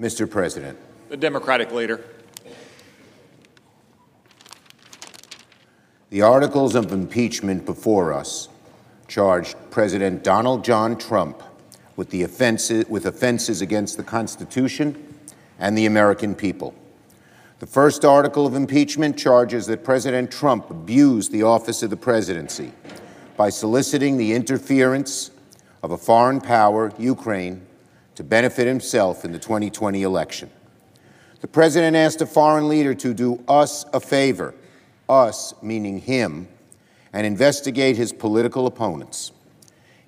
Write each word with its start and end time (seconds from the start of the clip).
Mr. 0.00 0.28
President. 0.28 0.78
The 1.08 1.16
Democratic 1.16 1.72
leader. 1.72 2.00
The 6.10 6.22
articles 6.22 6.74
of 6.74 6.92
impeachment 6.92 7.64
before 7.64 8.12
us 8.12 8.48
charged 9.08 9.56
President 9.70 10.24
Donald 10.24 10.64
John 10.64 10.96
Trump 10.96 11.42
with, 11.96 12.10
the 12.10 12.22
offenses, 12.22 12.88
with 12.88 13.06
offenses 13.06 13.62
against 13.62 13.96
the 13.96 14.02
Constitution 14.02 15.14
and 15.58 15.78
the 15.78 15.86
American 15.86 16.34
people. 16.34 16.74
The 17.60 17.66
first 17.66 18.04
article 18.04 18.46
of 18.46 18.54
impeachment 18.54 19.16
charges 19.16 19.66
that 19.66 19.84
President 19.84 20.30
Trump 20.30 20.70
abused 20.70 21.30
the 21.30 21.44
office 21.44 21.82
of 21.82 21.90
the 21.90 21.96
presidency 21.96 22.72
by 23.36 23.50
soliciting 23.50 24.16
the 24.16 24.32
interference 24.32 25.30
of 25.82 25.92
a 25.92 25.98
foreign 25.98 26.40
power, 26.40 26.92
Ukraine, 26.98 27.64
to 28.14 28.24
benefit 28.24 28.66
himself 28.66 29.24
in 29.24 29.32
the 29.32 29.38
2020 29.38 30.02
election. 30.02 30.50
The 31.40 31.48
president 31.48 31.96
asked 31.96 32.20
a 32.20 32.26
foreign 32.26 32.68
leader 32.68 32.94
to 32.94 33.12
do 33.12 33.42
us 33.46 33.84
a 33.92 34.00
favor, 34.00 34.54
us 35.08 35.54
meaning 35.62 35.98
him, 35.98 36.48
and 37.12 37.26
investigate 37.26 37.96
his 37.96 38.12
political 38.12 38.66
opponents. 38.66 39.32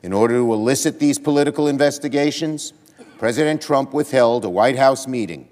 In 0.02 0.12
order 0.12 0.34
to 0.34 0.52
elicit 0.52 0.98
these 0.98 1.19
political 1.19 1.69
investigations, 1.69 2.73
President 3.19 3.61
Trump 3.61 3.92
withheld 3.92 4.45
a 4.45 4.50
White 4.50 4.77
House 4.77 5.06
meeting 5.06 5.48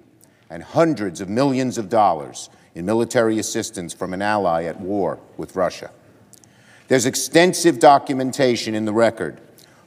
and 0.50 0.62
hundreds 0.62 1.20
of 1.20 1.28
millions 1.28 1.78
of 1.78 1.88
dollars 1.88 2.50
in 2.74 2.84
military 2.84 3.38
assistance 3.38 3.92
from 3.92 4.12
an 4.12 4.22
ally 4.22 4.64
at 4.64 4.80
war 4.80 5.18
with 5.36 5.56
Russia. 5.56 5.90
There's 6.88 7.06
extensive 7.06 7.78
documentation 7.78 8.74
in 8.74 8.84
the 8.84 8.92
record 8.92 9.40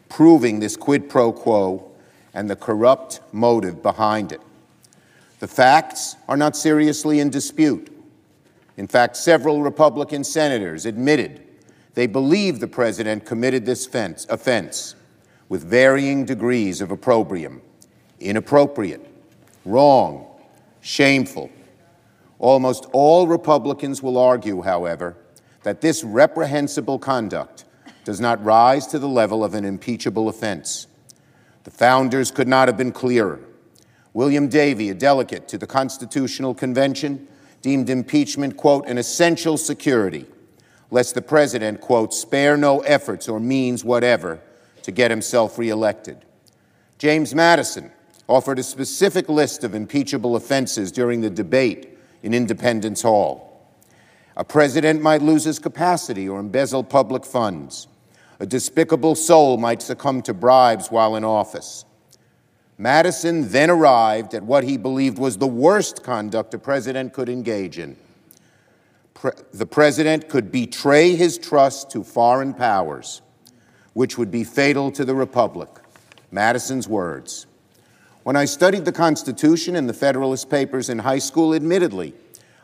proving 0.09 0.59
this 0.59 0.75
quid 0.75 1.09
pro 1.09 1.31
quo 1.31 1.91
and 2.33 2.49
the 2.49 2.55
corrupt 2.55 3.21
motive 3.31 3.81
behind 3.81 4.31
it. 4.31 4.41
The 5.39 5.47
facts 5.47 6.15
are 6.27 6.37
not 6.37 6.55
seriously 6.55 7.19
in 7.19 7.29
dispute. 7.29 7.93
In 8.77 8.87
fact, 8.87 9.17
several 9.17 9.61
Republican 9.61 10.23
senators 10.23 10.85
admitted 10.85 11.43
they 11.95 12.07
believe 12.07 12.59
the 12.59 12.67
president 12.67 13.25
committed 13.25 13.65
this 13.65 13.87
offense 13.87 14.95
with 15.49 15.63
varying 15.63 16.25
degrees 16.25 16.81
of 16.81 16.91
opprobrium, 16.91 17.61
inappropriate, 18.19 19.05
wrong, 19.65 20.27
shameful. 20.81 21.49
Almost 22.39 22.85
all 22.91 23.27
Republicans 23.27 24.03
will 24.03 24.17
argue, 24.17 24.61
however, 24.61 25.15
that 25.63 25.81
this 25.81 26.03
reprehensible 26.03 26.99
conduct 26.99 27.65
does 28.03 28.19
not 28.19 28.43
rise 28.43 28.87
to 28.87 28.99
the 28.99 29.07
level 29.07 29.43
of 29.43 29.53
an 29.53 29.65
impeachable 29.65 30.29
offense. 30.29 30.87
The 31.67 31.71
founders 31.71 32.31
could 32.31 32.47
not 32.47 32.69
have 32.69 32.77
been 32.77 32.93
clearer. 32.93 33.41
William 34.13 34.47
Davie, 34.47 34.89
a 34.89 34.93
delegate 34.93 35.49
to 35.49 35.57
the 35.57 35.67
Constitutional 35.67 36.55
Convention, 36.55 37.27
deemed 37.61 37.89
impeachment, 37.89 38.55
quote, 38.55 38.87
an 38.87 38.97
essential 38.97 39.57
security, 39.57 40.27
lest 40.91 41.13
the 41.13 41.21
president, 41.21 41.81
quote, 41.81 42.13
spare 42.13 42.55
no 42.55 42.79
efforts 42.83 43.27
or 43.27 43.41
means 43.41 43.83
whatever 43.83 44.39
to 44.83 44.93
get 44.93 45.11
himself 45.11 45.57
reelected. 45.57 46.23
James 46.99 47.35
Madison 47.35 47.91
offered 48.29 48.59
a 48.59 48.63
specific 48.63 49.27
list 49.27 49.65
of 49.65 49.75
impeachable 49.75 50.37
offenses 50.37 50.89
during 50.89 51.19
the 51.19 51.29
debate 51.29 51.99
in 52.23 52.33
Independence 52.33 53.01
Hall. 53.01 53.67
A 54.37 54.45
president 54.45 55.01
might 55.01 55.21
lose 55.21 55.43
his 55.43 55.59
capacity 55.59 56.29
or 56.29 56.39
embezzle 56.39 56.85
public 56.85 57.25
funds. 57.25 57.89
A 58.39 58.45
despicable 58.45 59.15
soul 59.15 59.57
might 59.57 59.81
succumb 59.81 60.21
to 60.23 60.33
bribes 60.33 60.89
while 60.89 61.15
in 61.15 61.23
office. 61.23 61.85
Madison 62.77 63.49
then 63.49 63.71
arrived 63.71 64.35
at 64.35 64.43
what 64.43 64.63
he 64.63 64.77
believed 64.77 65.17
was 65.17 65.37
the 65.37 65.47
worst 65.47 66.03
conduct 66.03 66.53
a 66.53 66.59
president 66.59 67.13
could 67.13 67.29
engage 67.29 67.79
in. 67.79 67.97
Pre 69.15 69.31
the 69.51 69.65
president 69.65 70.29
could 70.29 70.51
betray 70.51 71.15
his 71.15 71.39
trust 71.39 71.89
to 71.91 72.03
foreign 72.03 72.53
powers, 72.53 73.23
which 73.93 74.17
would 74.19 74.29
be 74.29 74.43
fatal 74.43 74.91
to 74.91 75.03
the 75.03 75.15
republic. 75.15 75.69
Madison's 76.29 76.87
words. 76.87 77.47
When 78.21 78.35
I 78.35 78.45
studied 78.45 78.85
the 78.85 78.91
Constitution 78.91 79.75
and 79.75 79.89
the 79.89 79.93
Federalist 79.93 80.49
Papers 80.49 80.89
in 80.89 80.99
high 80.99 81.19
school, 81.19 81.55
admittedly, 81.55 82.13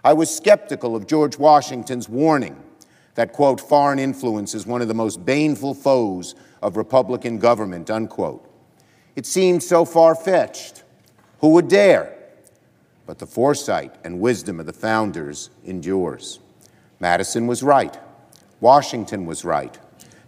I 0.04 0.14
was 0.14 0.36
skeptical 0.36 0.96
of 0.96 1.08
George 1.08 1.40
Washington's 1.40 2.08
warning 2.08 2.62
that, 3.16 3.34
quote, 3.34 3.62
foreign 3.62 4.00
influence 4.00 4.56
is 4.56 4.66
one 4.66 4.82
of 4.82 4.88
the 4.88 4.94
most 4.94 5.26
baneful 5.26 5.74
foes 5.74 6.36
of 6.62 6.78
Republican 6.78 7.38
government, 7.38 7.90
unquote. 7.90 8.50
It 9.16 9.26
seemed 9.26 9.62
so 9.62 9.86
far 9.86 10.16
fetched. 10.16 10.84
Who 11.40 11.50
would 11.50 11.68
dare? 11.68 12.18
But 13.06 13.20
the 13.20 13.28
foresight 13.28 13.94
and 14.04 14.20
wisdom 14.20 14.60
of 14.60 14.66
the 14.66 14.74
founders 14.74 15.50
endures. 15.66 16.40
Madison 17.00 17.48
was 17.48 17.62
right. 17.62 17.98
Washington 18.62 19.26
was 19.26 19.44
right. 19.44 19.78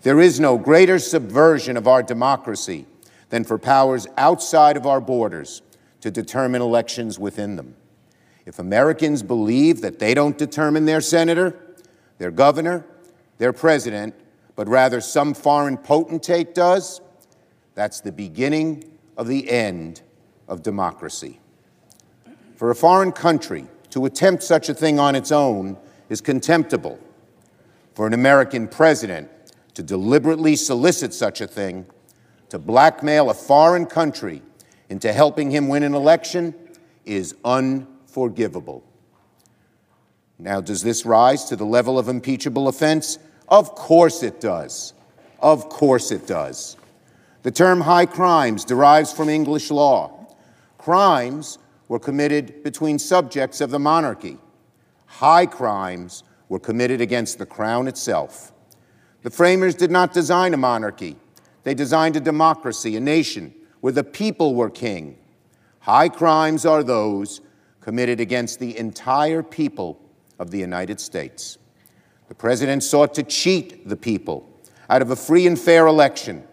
There 0.01 0.19
is 0.19 0.39
no 0.39 0.57
greater 0.57 0.99
subversion 0.99 1.77
of 1.77 1.87
our 1.87 2.03
democracy 2.03 2.85
than 3.29 3.43
for 3.43 3.57
powers 3.57 4.05
outside 4.17 4.77
of 4.77 4.85
our 4.85 5.01
borders 5.01 5.61
to 6.01 6.11
determine 6.11 6.61
elections 6.61 7.17
within 7.17 7.55
them. 7.55 7.75
If 8.45 8.59
Americans 8.59 9.23
believe 9.23 9.81
that 9.81 9.97
they 9.97 10.13
don't 10.13 10.37
determine 10.37 10.85
their 10.85 11.01
senator, 11.01 11.57
their 12.17 12.31
governor, 12.31 12.85
their 13.37 13.53
president, 13.53 14.15
but 14.55 14.67
rather 14.67 15.01
some 15.01 15.33
foreign 15.33 15.77
potentate 15.77 16.55
does, 16.55 17.01
that's 17.73 17.99
the 18.01 18.11
beginning 18.11 18.83
of 19.17 19.27
the 19.27 19.49
end 19.49 20.01
of 20.47 20.63
democracy. 20.63 21.39
For 22.55 22.71
a 22.71 22.75
foreign 22.75 23.11
country 23.11 23.67
to 23.89 24.05
attempt 24.05 24.43
such 24.43 24.69
a 24.69 24.73
thing 24.73 24.99
on 24.99 25.15
its 25.15 25.31
own 25.31 25.77
is 26.09 26.21
contemptible. 26.21 26.99
For 27.93 28.07
an 28.07 28.13
American 28.13 28.67
president 28.67 29.29
to 29.73 29.83
deliberately 29.83 30.55
solicit 30.55 31.13
such 31.13 31.41
a 31.41 31.47
thing, 31.47 31.85
to 32.49 32.59
blackmail 32.59 33.29
a 33.29 33.33
foreign 33.33 33.85
country 33.85 34.41
into 34.89 35.11
helping 35.11 35.51
him 35.51 35.67
win 35.67 35.83
an 35.83 35.93
election, 35.93 36.53
is 37.03 37.35
unforgivable 37.43 37.95
forgivable. 38.15 38.81
Now, 40.37 40.61
does 40.61 40.83
this 40.83 41.05
rise 41.05 41.45
to 41.45 41.55
the 41.55 41.65
level 41.65 41.97
of 41.97 42.09
impeachable 42.09 42.67
offense? 42.67 43.19
Of 43.47 43.73
course 43.75 44.21
it 44.23 44.41
does. 44.41 44.93
Of 45.39 45.69
course 45.69 46.11
it 46.11 46.27
does. 46.27 46.77
The 47.43 47.51
term 47.51 47.81
high 47.81 48.05
crimes 48.05 48.65
derives 48.65 49.13
from 49.13 49.29
English 49.29 49.69
law. 49.71 50.27
Crimes 50.77 51.57
were 51.87 51.99
committed 51.99 52.63
between 52.63 52.99
subjects 52.99 53.61
of 53.61 53.71
the 53.71 53.79
monarchy. 53.79 54.37
High 55.05 55.45
crimes 55.45 56.23
were 56.49 56.59
committed 56.59 57.01
against 57.01 57.37
the 57.37 57.45
crown 57.45 57.87
itself. 57.87 58.51
The 59.21 59.29
framers 59.29 59.75
did 59.75 59.91
not 59.91 60.13
design 60.13 60.53
a 60.53 60.57
monarchy. 60.57 61.15
They 61.63 61.73
designed 61.73 62.15
a 62.15 62.19
democracy, 62.19 62.95
a 62.95 62.99
nation 62.99 63.53
where 63.81 63.93
the 63.93 64.03
people 64.03 64.55
were 64.55 64.69
king. 64.69 65.17
High 65.79 66.09
crimes 66.09 66.65
are 66.65 66.83
those 66.83 67.41
committed 67.79 68.19
against 68.19 68.59
the 68.59 68.77
entire 68.77 69.43
people 69.43 69.99
of 70.39 70.51
the 70.51 70.59
United 70.59 70.99
States. 70.99 71.57
The 72.27 72.35
president 72.35 72.83
sought 72.83 73.13
to 73.15 73.23
cheat 73.23 73.87
the 73.87 73.95
people 73.95 74.49
out 74.89 75.01
of 75.01 75.11
a 75.11 75.15
free 75.15 75.47
and 75.47 75.59
fair 75.59 75.87
election. 75.87 76.43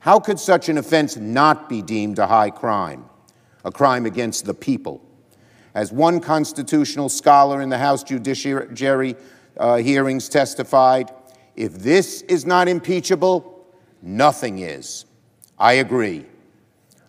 How 0.00 0.20
could 0.20 0.38
such 0.38 0.68
an 0.68 0.78
offense 0.78 1.16
not 1.16 1.68
be 1.68 1.80
deemed 1.80 2.18
a 2.18 2.26
high 2.26 2.50
crime, 2.50 3.06
a 3.64 3.72
crime 3.72 4.06
against 4.06 4.44
the 4.44 4.54
people? 4.54 5.00
As 5.74 5.90
one 5.90 6.20
constitutional 6.20 7.08
scholar 7.08 7.62
in 7.62 7.68
the 7.68 7.78
House 7.78 8.04
Judiciary 8.04 9.16
uh, 9.56 9.76
hearings 9.76 10.28
testified, 10.28 11.10
if 11.56 11.72
this 11.74 12.22
is 12.22 12.44
not 12.44 12.68
impeachable, 12.68 13.66
nothing 14.02 14.58
is. 14.58 15.06
I 15.58 15.74
agree. 15.74 16.26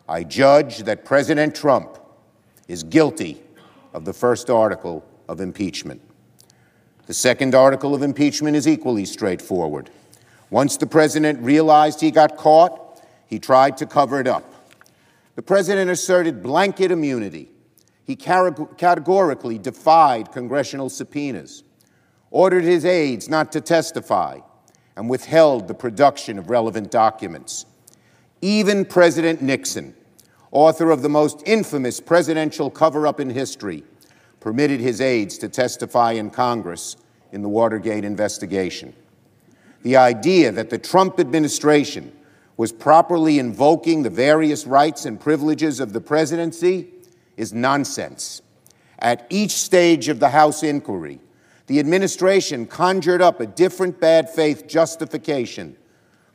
I 0.07 0.23
judge 0.23 0.79
that 0.79 1.03
President 1.03 1.55
Trump 1.55 1.99
is 2.67 2.83
guilty 2.83 3.41
of 3.93 4.05
the 4.05 4.13
first 4.13 4.49
article 4.49 5.03
of 5.27 5.41
impeachment. 5.41 6.01
The 7.07 7.13
second 7.13 7.53
article 7.53 7.93
of 7.93 8.01
impeachment 8.01 8.55
is 8.55 8.67
equally 8.67 9.05
straightforward. 9.05 9.91
Once 10.49 10.77
the 10.77 10.87
president 10.87 11.39
realized 11.41 12.01
he 12.01 12.09
got 12.09 12.35
caught, 12.35 13.01
he 13.27 13.37
tried 13.37 13.77
to 13.77 13.85
cover 13.85 14.19
it 14.19 14.27
up. 14.27 14.51
The 15.35 15.41
president 15.41 15.91
asserted 15.91 16.41
blanket 16.41 16.91
immunity. 16.91 17.49
He 18.05 18.15
categorically 18.15 19.57
defied 19.57 20.31
congressional 20.31 20.89
subpoenas, 20.89 21.63
ordered 22.31 22.63
his 22.63 22.85
aides 22.85 23.27
not 23.27 23.51
to 23.51 23.61
testify, 23.61 24.39
and 24.95 25.09
withheld 25.09 25.67
the 25.67 25.73
production 25.73 26.39
of 26.39 26.49
relevant 26.49 26.89
documents. 26.89 27.65
Even 28.41 28.85
President 28.85 29.41
Nixon, 29.41 29.95
author 30.51 30.91
of 30.91 31.01
the 31.01 31.09
most 31.09 31.43
infamous 31.45 31.99
presidential 31.99 32.69
cover 32.69 33.05
up 33.05 33.19
in 33.19 33.29
history, 33.29 33.83
permitted 34.45 34.79
his 34.79 35.01
aides 35.01 35.39
to 35.39 35.49
testify 35.49 36.11
in 36.11 36.29
Congress 36.29 36.97
in 37.31 37.41
the 37.41 37.49
Watergate 37.49 38.05
investigation. 38.05 38.93
The 39.81 39.97
idea 39.97 40.51
that 40.51 40.69
the 40.69 40.77
Trump 40.77 41.19
administration 41.19 42.15
was 42.55 42.71
properly 42.71 43.39
invoking 43.39 44.03
the 44.03 44.11
various 44.11 44.67
rights 44.67 45.05
and 45.05 45.19
privileges 45.19 45.79
of 45.79 45.93
the 45.93 45.99
presidency 45.99 46.89
is 47.37 47.53
nonsense. 47.53 48.43
At 48.99 49.25
each 49.31 49.49
stage 49.49 50.09
of 50.09 50.19
the 50.19 50.29
House 50.29 50.61
inquiry, 50.61 51.19
the 51.65 51.79
administration 51.79 52.67
conjured 52.67 53.23
up 53.23 53.39
a 53.39 53.47
different 53.47 53.99
bad 53.99 54.29
faith 54.29 54.67
justification 54.67 55.75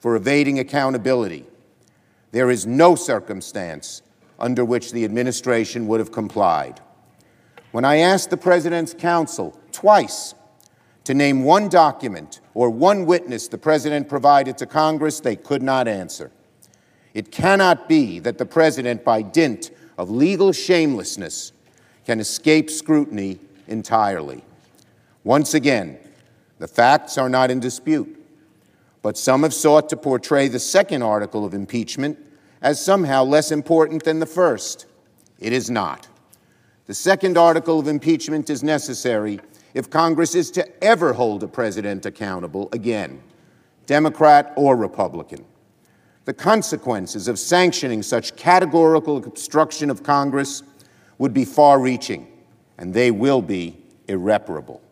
for 0.01 0.17
evading 0.17 0.59
accountability. 0.59 1.47
There 2.33 2.51
is 2.51 2.67
no 2.67 2.97
circumstance 2.97 4.03
under 4.37 4.65
which 4.65 4.91
the 4.91 5.05
administration 5.05 5.87
would 5.87 6.01
have 6.01 6.11
complied. 6.11 6.81
When 7.73 7.85
I 7.85 7.99
asked 7.99 8.31
the 8.31 8.37
President's 8.37 8.95
counsel 8.95 9.59
twice 9.71 10.35
to 11.05 11.15
name 11.15 11.45
one 11.45 11.69
document 11.69 12.41
or 12.55 12.69
one 12.69 13.07
witness 13.07 13.49
the 13.49 13.59
President 13.59 14.09
provided 14.09 14.59
to 14.59 14.67
Congress, 14.67 15.21
they 15.21 15.37
could 15.37 15.63
not 15.63 15.87
answer. 15.87 16.31
It 17.15 17.31
cannot 17.31 17.89
be 17.89 18.19
that 18.21 18.39
the 18.39 18.47
President, 18.47 19.05
by 19.05 19.23
dint 19.23 19.71
of 19.99 20.11
legal 20.11 20.53
shamelessness, 20.53 21.53
can 22.05 22.21
escape 22.21 22.71
scrutiny 22.71 23.39
entirely. 23.69 24.43
Once 25.23 25.55
again, 25.55 25.99
the 26.59 26.69
facts 26.69 27.19
are 27.19 27.29
not 27.29 27.51
in 27.51 27.61
dispute, 27.61 28.17
but 29.03 29.17
some 29.17 29.43
have 29.43 29.55
sought 29.55 29.89
to 29.89 29.97
portray 29.97 30.49
the 30.49 30.59
second 30.59 31.03
article 31.03 31.45
of 31.45 31.55
impeachment 31.55 32.19
as 32.61 32.85
somehow 32.85 33.25
less 33.25 33.51
important 33.51 34.05
than 34.05 34.19
the 34.19 34.27
first. 34.27 34.87
It 35.39 35.53
is 35.53 35.71
not. 35.71 36.07
The 36.91 36.95
second 36.95 37.39
article 37.39 37.79
of 37.79 37.87
impeachment 37.87 38.51
is 38.51 38.65
necessary 38.65 39.39
if 39.75 39.91
Congress 39.91 40.35
is 40.35 40.51
to 40.51 40.85
ever 40.85 41.13
hold 41.13 41.45
a 41.45 41.47
president 41.47 42.05
accountable 42.05 42.69
again, 42.73 43.23
Democrat 43.87 44.53
or 44.57 44.75
Republican. 44.75 45.45
The 46.25 46.35
consequences 46.35 47.29
of 47.29 47.39
sanctioning 47.39 48.03
such 48.03 48.35
categorical 48.35 49.19
obstruction 49.19 49.89
of 49.89 50.03
Congress 50.03 50.65
would 51.19 51.33
be 51.33 51.45
far 51.45 51.79
reaching, 51.79 52.27
and 52.77 52.93
they 52.93 53.13
will 53.13 53.41
be 53.41 53.77
irreparable. 54.09 54.83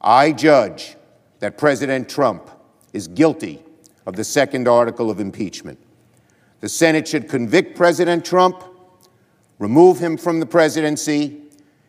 I 0.00 0.32
judge 0.32 0.96
that 1.40 1.58
President 1.58 2.08
Trump 2.08 2.48
is 2.94 3.06
guilty 3.06 3.62
of 4.06 4.16
the 4.16 4.24
second 4.24 4.66
article 4.66 5.10
of 5.10 5.20
impeachment. 5.20 5.78
The 6.60 6.70
Senate 6.70 7.06
should 7.06 7.28
convict 7.28 7.76
President 7.76 8.24
Trump, 8.24 8.64
remove 9.62 10.00
him 10.00 10.16
from 10.16 10.40
the 10.40 10.46
presidency, 10.46 11.40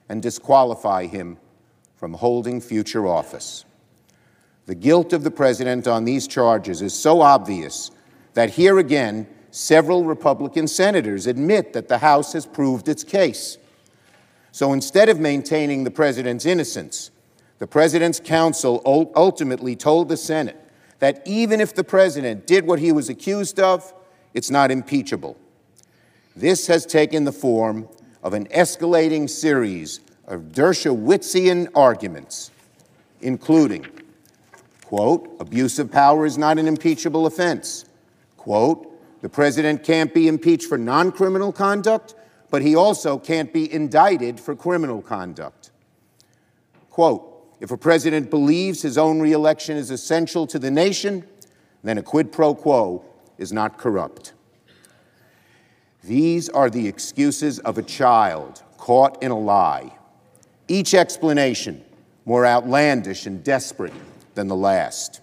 and 0.07 0.21
disqualify 0.21 1.07
him 1.07 1.35
from 1.95 2.13
holding 2.13 2.61
future 2.61 3.07
office. 3.07 3.65
The 4.67 4.75
guilt 4.75 5.11
of 5.11 5.23
the 5.23 5.31
president 5.31 5.87
on 5.87 6.05
these 6.05 6.27
charges 6.27 6.83
is 6.83 6.93
so 6.93 7.21
obvious 7.21 7.89
that 8.35 8.51
here 8.51 8.77
again, 8.77 9.27
several 9.49 10.03
Republican 10.03 10.67
senators 10.67 11.25
admit 11.25 11.73
that 11.73 11.87
the 11.87 11.97
House 11.97 12.33
has 12.33 12.45
proved 12.45 12.87
its 12.87 13.03
case. 13.03 13.57
So 14.51 14.71
instead 14.71 15.09
of 15.09 15.19
maintaining 15.19 15.83
the 15.83 15.89
president's 15.89 16.45
innocence, 16.45 17.09
the 17.57 17.65
president's 17.65 18.19
counsel 18.19 18.83
ultimately 18.85 19.75
told 19.75 20.09
the 20.09 20.17
Senate 20.17 20.59
that 20.99 21.23
even 21.25 21.59
if 21.59 21.73
the 21.73 21.83
president 21.83 22.45
did 22.45 22.67
what 22.67 22.77
he 22.77 22.91
was 22.91 23.09
accused 23.09 23.59
of, 23.59 23.95
it's 24.35 24.51
not 24.51 24.69
impeachable. 24.69 25.39
This 26.35 26.67
has 26.67 26.85
taken 26.85 27.25
the 27.25 27.31
form 27.31 27.87
of 28.23 28.33
an 28.33 28.47
escalating 28.47 29.29
series 29.29 29.99
of 30.27 30.51
Dershowitzian 30.53 31.69
arguments, 31.75 32.49
including, 33.21 33.85
quote, 34.83 35.35
abuse 35.39 35.77
of 35.77 35.91
power 35.91 36.25
is 36.25 36.37
not 36.37 36.57
an 36.57 36.67
impeachable 36.67 37.27
offense, 37.27 37.85
quote, 38.37 38.89
the 39.21 39.29
president 39.29 39.83
can't 39.83 40.13
be 40.13 40.27
impeached 40.27 40.67
for 40.67 40.77
non 40.77 41.11
criminal 41.11 41.53
conduct, 41.53 42.13
but 42.51 42.61
he 42.61 42.75
also 42.75 43.17
can't 43.17 43.53
be 43.53 43.71
indicted 43.71 44.37
for 44.39 44.53
criminal 44.53 45.01
conduct. 45.01 45.71
Quote, 46.89 47.29
if 47.61 47.71
a 47.71 47.77
president 47.77 48.29
believes 48.29 48.81
his 48.81 48.97
own 48.97 49.21
reelection 49.21 49.77
is 49.77 49.91
essential 49.91 50.45
to 50.47 50.59
the 50.59 50.69
nation, 50.69 51.25
then 51.83 51.97
a 51.97 52.03
quid 52.03 52.33
pro 52.33 52.53
quo 52.53 53.05
is 53.37 53.53
not 53.53 53.77
corrupt. 53.77 54.33
These 56.03 56.49
are 56.49 56.69
the 56.69 56.87
excuses 56.87 57.59
of 57.59 57.77
a 57.77 57.83
child 57.83 58.61
caught 58.77 59.21
in 59.23 59.31
a 59.31 59.39
lie 59.39 59.97
each 60.67 60.93
explanation 60.93 61.83
more 62.25 62.45
outlandish 62.45 63.25
and 63.25 63.43
desperate 63.43 63.93
than 64.33 64.47
the 64.47 64.55
last. 64.55 65.21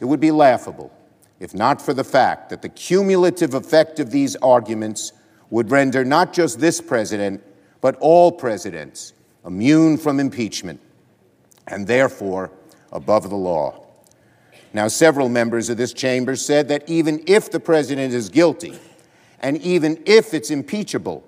It 0.00 0.04
would 0.04 0.20
be 0.20 0.30
laughable 0.30 0.92
if 1.40 1.54
not 1.54 1.80
for 1.80 1.94
the 1.94 2.04
fact 2.04 2.50
that 2.50 2.62
the 2.62 2.68
cumulative 2.68 3.54
effect 3.54 4.00
of 4.00 4.10
these 4.10 4.36
arguments 4.36 5.12
would 5.50 5.70
render 5.70 6.04
not 6.04 6.32
just 6.32 6.60
this 6.60 6.80
president, 6.80 7.42
but 7.80 7.96
all 8.00 8.32
presidents 8.32 9.12
immune 9.44 9.96
from 9.96 10.20
impeachment 10.20 10.80
and 11.66 11.86
therefore 11.86 12.50
above 12.92 13.28
the 13.28 13.36
law. 13.36 13.84
Now, 14.72 14.88
several 14.88 15.28
members 15.28 15.68
of 15.70 15.76
this 15.76 15.92
chamber 15.92 16.34
said 16.34 16.68
that 16.68 16.88
even 16.88 17.22
if 17.26 17.50
the 17.50 17.60
president 17.60 18.12
is 18.12 18.28
guilty, 18.28 18.78
and 19.44 19.60
even 19.60 20.02
if 20.06 20.32
it's 20.32 20.50
impeachable, 20.50 21.22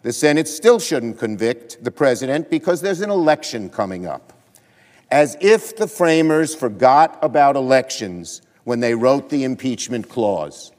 the 0.00 0.14
Senate 0.14 0.48
still 0.48 0.80
shouldn't 0.80 1.18
convict 1.18 1.84
the 1.84 1.90
president 1.90 2.48
because 2.48 2.80
there's 2.80 3.02
an 3.02 3.10
election 3.10 3.68
coming 3.68 4.06
up. 4.06 4.32
As 5.10 5.36
if 5.42 5.76
the 5.76 5.86
framers 5.86 6.54
forgot 6.54 7.18
about 7.20 7.56
elections 7.56 8.40
when 8.64 8.80
they 8.80 8.94
wrote 8.94 9.28
the 9.28 9.44
impeachment 9.44 10.08
clause. 10.08 10.72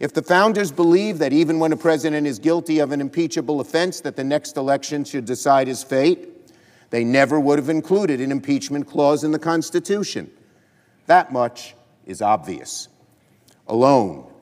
If 0.00 0.14
the 0.14 0.22
founders 0.22 0.72
believed 0.72 1.18
that 1.18 1.34
even 1.34 1.58
when 1.58 1.72
a 1.72 1.76
president 1.76 2.26
is 2.26 2.38
guilty 2.38 2.78
of 2.78 2.90
an 2.90 3.02
impeachable 3.02 3.60
offense 3.60 4.00
that 4.00 4.16
the 4.16 4.24
next 4.24 4.56
election 4.56 5.04
should 5.04 5.26
decide 5.26 5.68
his 5.68 5.84
fate, 5.84 6.30
they 6.88 7.04
never 7.04 7.38
would 7.38 7.58
have 7.58 7.68
included 7.68 8.22
an 8.22 8.32
impeachment 8.32 8.86
clause 8.86 9.24
in 9.24 9.32
the 9.32 9.38
Constitution. 9.38 10.30
That 11.04 11.32
much 11.32 11.74
is 12.06 12.22
obvious. 12.22 12.88
Alone, 13.66 14.32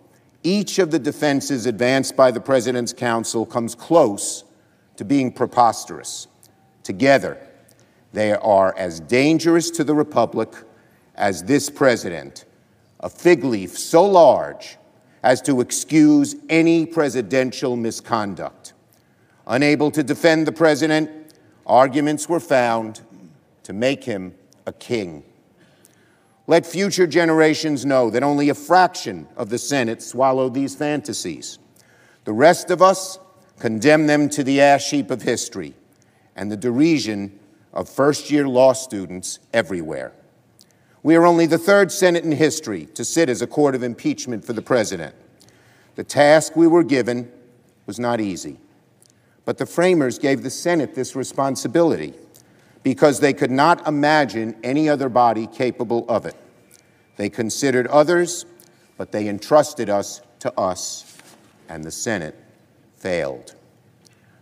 each 0.47 0.79
of 0.79 0.93
the 0.93 0.99
defenses 1.01 1.67
advanced 1.67 2.15
by 2.15 2.31
the 2.31 2.41
President's 2.41 2.93
counsel 2.93 3.45
comes 3.45 3.75
close 3.75 4.45
to 4.95 5.05
being 5.05 5.33
preposterous. 5.33 6.29
Together, 6.85 7.37
they 8.13 8.33
are 8.33 8.73
as 8.79 9.01
dangerous 9.01 9.71
to 9.73 9.83
the 9.83 9.95
Republic 9.95 10.55
as 11.17 11.43
this 11.43 11.69
President, 11.69 12.45
a 13.01 13.11
fig 13.11 13.43
leaf 13.43 13.77
so 13.77 14.05
large 14.05 14.77
as 15.25 15.43
to 15.43 15.61
excuse 15.61 16.37
any 16.49 16.87
presidential 16.87 17.75
misconduct. 17.75 18.73
Unable 19.49 19.91
to 19.91 20.05
defend 20.05 20.47
the 20.47 20.53
President, 20.53 21.11
arguments 21.67 22.29
were 22.29 22.39
found 22.39 23.01
to 23.65 23.73
make 23.73 24.05
him 24.05 24.33
a 24.65 24.73
king. 24.73 25.25
Let 26.49 26.65
future 26.65 27.07
generations 27.07 27.85
know 27.85 28.09
that 28.11 28.23
only 28.23 28.49
a 28.49 28.55
fraction 28.55 29.27
of 29.37 29.49
the 29.49 29.59
Senate 29.59 30.01
swallowed 30.01 30.55
these 30.55 30.77
fantasies. 30.77 31.59
The 32.25 32.33
rest 32.33 32.71
of 32.71 32.81
us 32.81 33.19
condemn 33.59 34.07
them 34.07 34.29
to 34.31 34.45
the 34.45 34.61
ash 34.61 34.91
heap 34.91 35.11
of 35.11 35.23
history 35.23 35.75
and 36.37 36.51
the 36.51 36.57
derision 36.57 37.39
of 37.73 37.89
first 37.89 38.31
year 38.31 38.47
law 38.47 38.73
students 38.75 39.41
everywhere. 39.53 40.13
We 41.03 41.17
are 41.17 41.27
only 41.27 41.47
the 41.47 41.59
third 41.59 41.91
Senate 41.91 42.25
in 42.25 42.33
history 42.33 42.87
to 42.95 43.05
sit 43.05 43.29
as 43.29 43.43
a 43.43 43.47
court 43.47 43.75
of 43.75 43.83
impeachment 43.83 44.45
for 44.45 44.53
the 44.53 44.63
President. 44.63 45.15
The 45.95 46.05
task 46.05 46.55
we 46.55 46.67
were 46.67 46.85
given 46.85 47.31
was 47.87 47.99
not 47.99 48.21
easy, 48.21 48.59
but 49.45 49.59
the 49.59 49.67
framers 49.67 50.19
gave 50.19 50.43
the 50.43 50.51
Senate 50.51 50.95
this 50.95 51.17
responsibility 51.17 52.15
because 52.87 53.19
they 53.19 53.33
could 53.33 53.51
not 53.51 53.85
imagine 53.89 54.55
any 54.63 54.89
other 54.89 55.09
body 55.09 55.49
capable 55.49 56.07
of 56.09 56.25
it. 56.25 56.37
They 57.17 57.29
considered 57.29 57.89
others, 57.89 58.47
but 58.97 59.11
they 59.11 59.27
entrusted 59.27 59.91
us 59.91 60.21
to 60.39 60.57
us, 60.57 61.19
and 61.69 61.83
the 61.83 61.91
Senate 61.91 62.37
failed. 62.97 63.57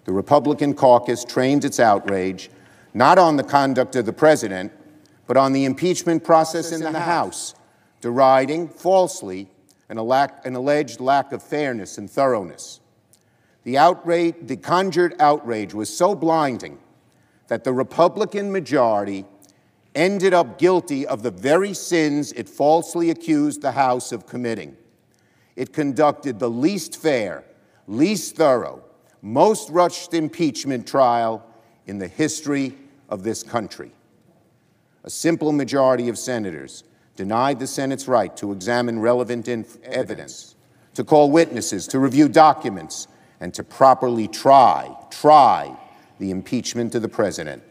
The 0.04 0.12
Republican 0.12 0.74
caucus 0.74 1.24
trained 1.24 1.64
its 1.64 1.80
outrage 1.80 2.50
not 2.92 3.16
on 3.16 3.36
the 3.36 3.42
conduct 3.42 3.96
of 3.96 4.04
the 4.04 4.12
president, 4.12 4.72
but 5.26 5.38
on 5.38 5.54
the 5.54 5.64
impeachment 5.64 6.22
process 6.22 6.70
in 6.70 6.82
the 6.82 7.00
House, 7.00 7.54
deriding 8.02 8.68
falsely 8.68 9.48
an, 9.88 9.96
an 9.98 10.54
alleged 10.54 11.00
lack 11.00 11.32
of 11.32 11.42
fairness 11.42 11.96
and 11.96 12.10
thoroughness. 12.10 12.80
The 13.62 13.78
outrage, 13.78 14.34
the 14.42 14.58
conjured 14.58 15.14
outrage 15.18 15.72
was 15.72 15.88
so 15.96 16.14
blinding 16.14 16.78
that 17.54 17.62
the 17.62 17.72
Republican 17.72 18.50
majority 18.50 19.24
ended 19.94 20.34
up 20.34 20.58
guilty 20.58 21.06
of 21.06 21.22
the 21.22 21.30
very 21.30 21.72
sins 21.72 22.32
it 22.32 22.48
falsely 22.48 23.10
accused 23.10 23.62
the 23.62 23.70
House 23.70 24.10
of 24.10 24.26
committing. 24.26 24.76
It 25.54 25.72
conducted 25.72 26.40
the 26.40 26.50
least 26.50 27.00
fair, 27.00 27.44
least 27.86 28.34
thorough, 28.34 28.82
most 29.22 29.70
rushed 29.70 30.14
impeachment 30.14 30.84
trial 30.84 31.46
in 31.86 31.98
the 31.98 32.08
history 32.08 32.74
of 33.08 33.22
this 33.22 33.44
country. 33.44 33.92
A 35.04 35.10
simple 35.10 35.52
majority 35.52 36.08
of 36.08 36.18
senators 36.18 36.82
denied 37.14 37.60
the 37.60 37.68
Senate's 37.68 38.08
right 38.08 38.36
to 38.36 38.50
examine 38.50 38.98
relevant 38.98 39.48
evidence, 39.84 40.56
to 40.94 41.04
call 41.04 41.30
witnesses, 41.30 41.86
to 41.86 42.00
review 42.00 42.28
documents, 42.28 43.06
and 43.38 43.54
to 43.54 43.62
properly 43.62 44.26
try 44.26 44.92
try 45.08 45.78
the 46.18 46.30
impeachment 46.30 46.94
of 46.94 47.02
the 47.02 47.08
president, 47.08 47.62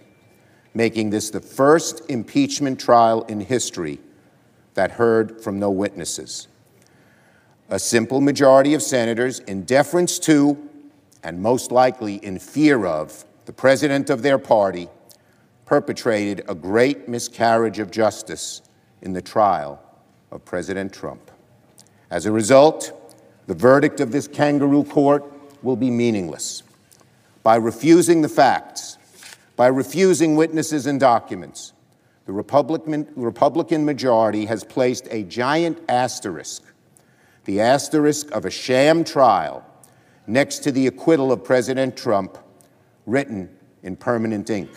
making 0.74 1.10
this 1.10 1.30
the 1.30 1.40
first 1.40 2.10
impeachment 2.10 2.80
trial 2.80 3.24
in 3.24 3.40
history 3.40 4.00
that 4.74 4.92
heard 4.92 5.42
from 5.42 5.60
no 5.60 5.70
witnesses. 5.70 6.48
A 7.70 7.80
simple 7.80 8.22
majority 8.22 8.74
of 8.74 8.82
senators, 8.82 9.40
in 9.40 9.64
deference 9.64 10.20
to, 10.20 10.70
and 11.24 11.42
most 11.42 11.72
likely 11.72 12.16
in 12.16 12.38
fear 12.40 12.86
of, 12.86 13.26
the 13.46 13.54
president 13.54 14.10
of 14.10 14.22
their 14.22 14.38
party, 14.38 14.88
perpetrated 15.66 16.44
a 16.48 16.56
great 16.56 17.08
miscarriage 17.08 17.80
of 17.80 17.90
justice 17.92 18.62
in 19.02 19.14
the 19.14 19.22
trial 19.22 19.82
of 20.32 20.44
President 20.44 20.94
Trump. 20.94 21.32
As 22.12 22.26
a 22.26 22.32
result, 22.32 23.16
the 23.48 23.54
verdict 23.54 24.00
of 24.00 24.12
this 24.12 24.28
kangaroo 24.28 24.84
court 24.84 25.24
will 25.64 25.76
be 25.76 25.90
meaningless. 25.90 26.64
By 27.44 27.58
refusing 27.58 28.22
the 28.22 28.30
facts, 28.30 28.98
by 29.56 29.68
refusing 29.68 30.36
witnesses 30.36 30.88
and 30.88 31.00
documents, 31.00 31.74
the 32.26 32.32
Republican, 32.32 33.86
majority 33.86 34.46
has 34.46 34.64
placed 34.64 35.08
a 35.12 35.24
giant 35.24 35.80
asterisk, 35.90 36.64
the 37.44 37.60
asterisk 37.60 38.32
of 38.32 38.46
a 38.46 38.50
sham 38.50 39.04
trial, 39.04 39.66
next 40.26 40.60
to 40.60 40.72
the 40.72 40.88
acquittal 40.88 41.34
of 41.34 41.44
President 41.44 41.98
Trump, 41.98 42.38
written 43.06 43.50
in 43.84 43.98
permanent 43.98 44.50
ink. 44.50 44.72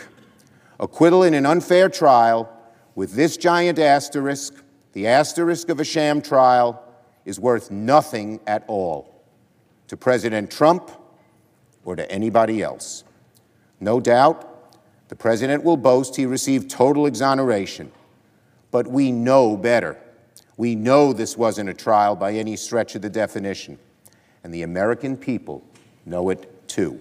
Acquittal 0.80 1.22
in 1.22 1.34
an 1.34 1.46
unfair 1.46 1.88
trial 1.88 2.52
with 2.96 3.12
this 3.12 3.36
giant 3.36 3.78
asterisk, 3.78 4.54
the 4.92 5.06
asterisk 5.06 5.68
of 5.68 5.78
a 5.78 5.84
sham 5.84 6.20
trial, 6.20 6.82
is 7.24 7.38
worth 7.38 7.70
nothing 7.70 8.40
at 8.48 8.64
all 8.66 9.22
to 9.86 9.96
President 9.96 10.50
Trump 10.50 10.90
or 11.86 11.96
to 11.96 12.10
anybody 12.12 12.62
else. 12.62 13.04
No 13.80 14.00
doubt, 14.00 14.74
the 15.08 15.16
president 15.16 15.62
will 15.62 15.76
boast 15.76 16.16
he 16.16 16.26
received 16.26 16.68
total 16.68 17.06
exoneration, 17.06 17.92
but 18.70 18.88
we 18.88 19.12
know 19.12 19.56
better. 19.56 19.96
We 20.56 20.74
know 20.74 21.12
this 21.12 21.36
wasn't 21.36 21.70
a 21.70 21.74
trial 21.74 22.16
by 22.16 22.32
any 22.32 22.56
stretch 22.56 22.96
of 22.96 23.02
the 23.02 23.08
definition, 23.08 23.78
and 24.42 24.52
the 24.52 24.62
American 24.62 25.16
people 25.16 25.62
know 26.04 26.28
it 26.30 26.68
too. 26.68 27.00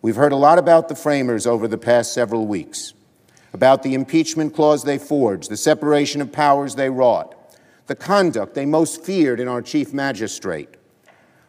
We've 0.00 0.16
heard 0.16 0.32
a 0.32 0.36
lot 0.36 0.58
about 0.58 0.88
the 0.88 0.94
framers 0.94 1.46
over 1.46 1.66
the 1.66 1.78
past 1.78 2.12
several 2.12 2.46
weeks, 2.46 2.94
about 3.52 3.82
the 3.82 3.94
impeachment 3.94 4.54
clause 4.54 4.84
they 4.84 4.98
forged, 4.98 5.50
the 5.50 5.56
separation 5.56 6.20
of 6.20 6.30
powers 6.30 6.76
they 6.76 6.88
wrought, 6.88 7.34
the 7.88 7.96
conduct 7.96 8.54
they 8.54 8.66
most 8.66 9.04
feared 9.04 9.40
in 9.40 9.48
our 9.48 9.60
chief 9.60 9.92
magistrate. 9.92 10.68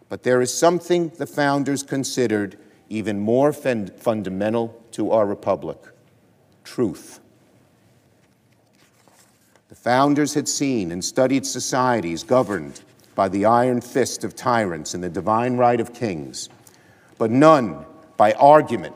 But 0.09 0.23
there 0.23 0.41
is 0.41 0.53
something 0.53 1.09
the 1.09 1.25
founders 1.25 1.83
considered 1.83 2.57
even 2.89 3.19
more 3.19 3.51
fundamental 3.51 4.81
to 4.91 5.11
our 5.11 5.25
republic 5.25 5.79
truth. 6.63 7.19
The 9.69 9.75
founders 9.75 10.35
had 10.35 10.47
seen 10.47 10.91
and 10.91 11.03
studied 11.03 11.45
societies 11.45 12.23
governed 12.23 12.81
by 13.15 13.29
the 13.29 13.45
iron 13.45 13.81
fist 13.81 14.23
of 14.23 14.35
tyrants 14.35 14.93
and 14.93 15.03
the 15.03 15.09
divine 15.09 15.57
right 15.57 15.79
of 15.79 15.93
kings, 15.93 16.49
but 17.17 17.31
none 17.31 17.85
by 18.17 18.33
argument, 18.33 18.95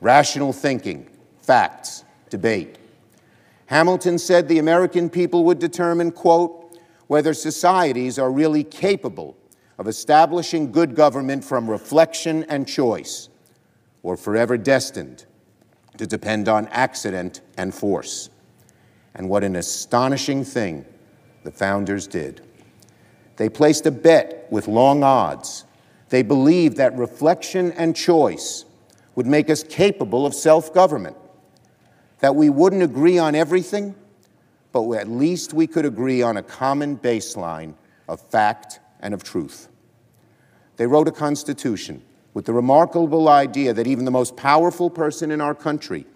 rational 0.00 0.52
thinking, 0.52 1.08
facts, 1.42 2.04
debate. 2.30 2.78
Hamilton 3.66 4.18
said 4.18 4.48
the 4.48 4.58
American 4.58 5.10
people 5.10 5.44
would 5.44 5.58
determine, 5.58 6.12
quote, 6.12 6.78
whether 7.08 7.34
societies 7.34 8.18
are 8.18 8.30
really 8.30 8.64
capable 8.64 9.36
of 9.82 9.88
establishing 9.88 10.70
good 10.70 10.94
government 10.94 11.44
from 11.44 11.68
reflection 11.68 12.44
and 12.44 12.68
choice, 12.68 13.28
or 14.04 14.16
forever 14.16 14.56
destined 14.56 15.26
to 15.96 16.06
depend 16.06 16.48
on 16.48 16.68
accident 16.68 17.40
and 17.58 17.74
force. 17.74 18.30
And 19.16 19.28
what 19.28 19.42
an 19.42 19.56
astonishing 19.56 20.44
thing 20.44 20.84
the 21.42 21.50
founders 21.50 22.06
did. 22.06 22.42
They 23.34 23.48
placed 23.48 23.84
a 23.86 23.90
bet 23.90 24.46
with 24.52 24.68
long 24.68 25.02
odds. 25.02 25.64
They 26.10 26.22
believed 26.22 26.76
that 26.76 26.96
reflection 26.96 27.72
and 27.72 27.96
choice 27.96 28.64
would 29.16 29.26
make 29.26 29.50
us 29.50 29.64
capable 29.64 30.24
of 30.24 30.32
self 30.32 30.72
government, 30.72 31.16
that 32.20 32.36
we 32.36 32.50
wouldn't 32.50 32.84
agree 32.84 33.18
on 33.18 33.34
everything, 33.34 33.96
but 34.70 34.88
at 34.92 35.08
least 35.08 35.52
we 35.52 35.66
could 35.66 35.84
agree 35.84 36.22
on 36.22 36.36
a 36.36 36.42
common 36.44 36.96
baseline 36.96 37.74
of 38.06 38.20
fact 38.20 38.78
and 39.00 39.12
of 39.12 39.24
truth. 39.24 39.68
They 40.76 40.86
wrote 40.86 41.08
a 41.08 41.12
constitution 41.12 42.02
with 42.34 42.46
the 42.46 42.52
remarkable 42.52 43.28
idea 43.28 43.72
that 43.74 43.86
even 43.86 44.04
the 44.04 44.10
most 44.10 44.36
powerful 44.36 44.90
person 44.90 45.30
in 45.30 45.40
our 45.40 45.54
country 45.54 46.06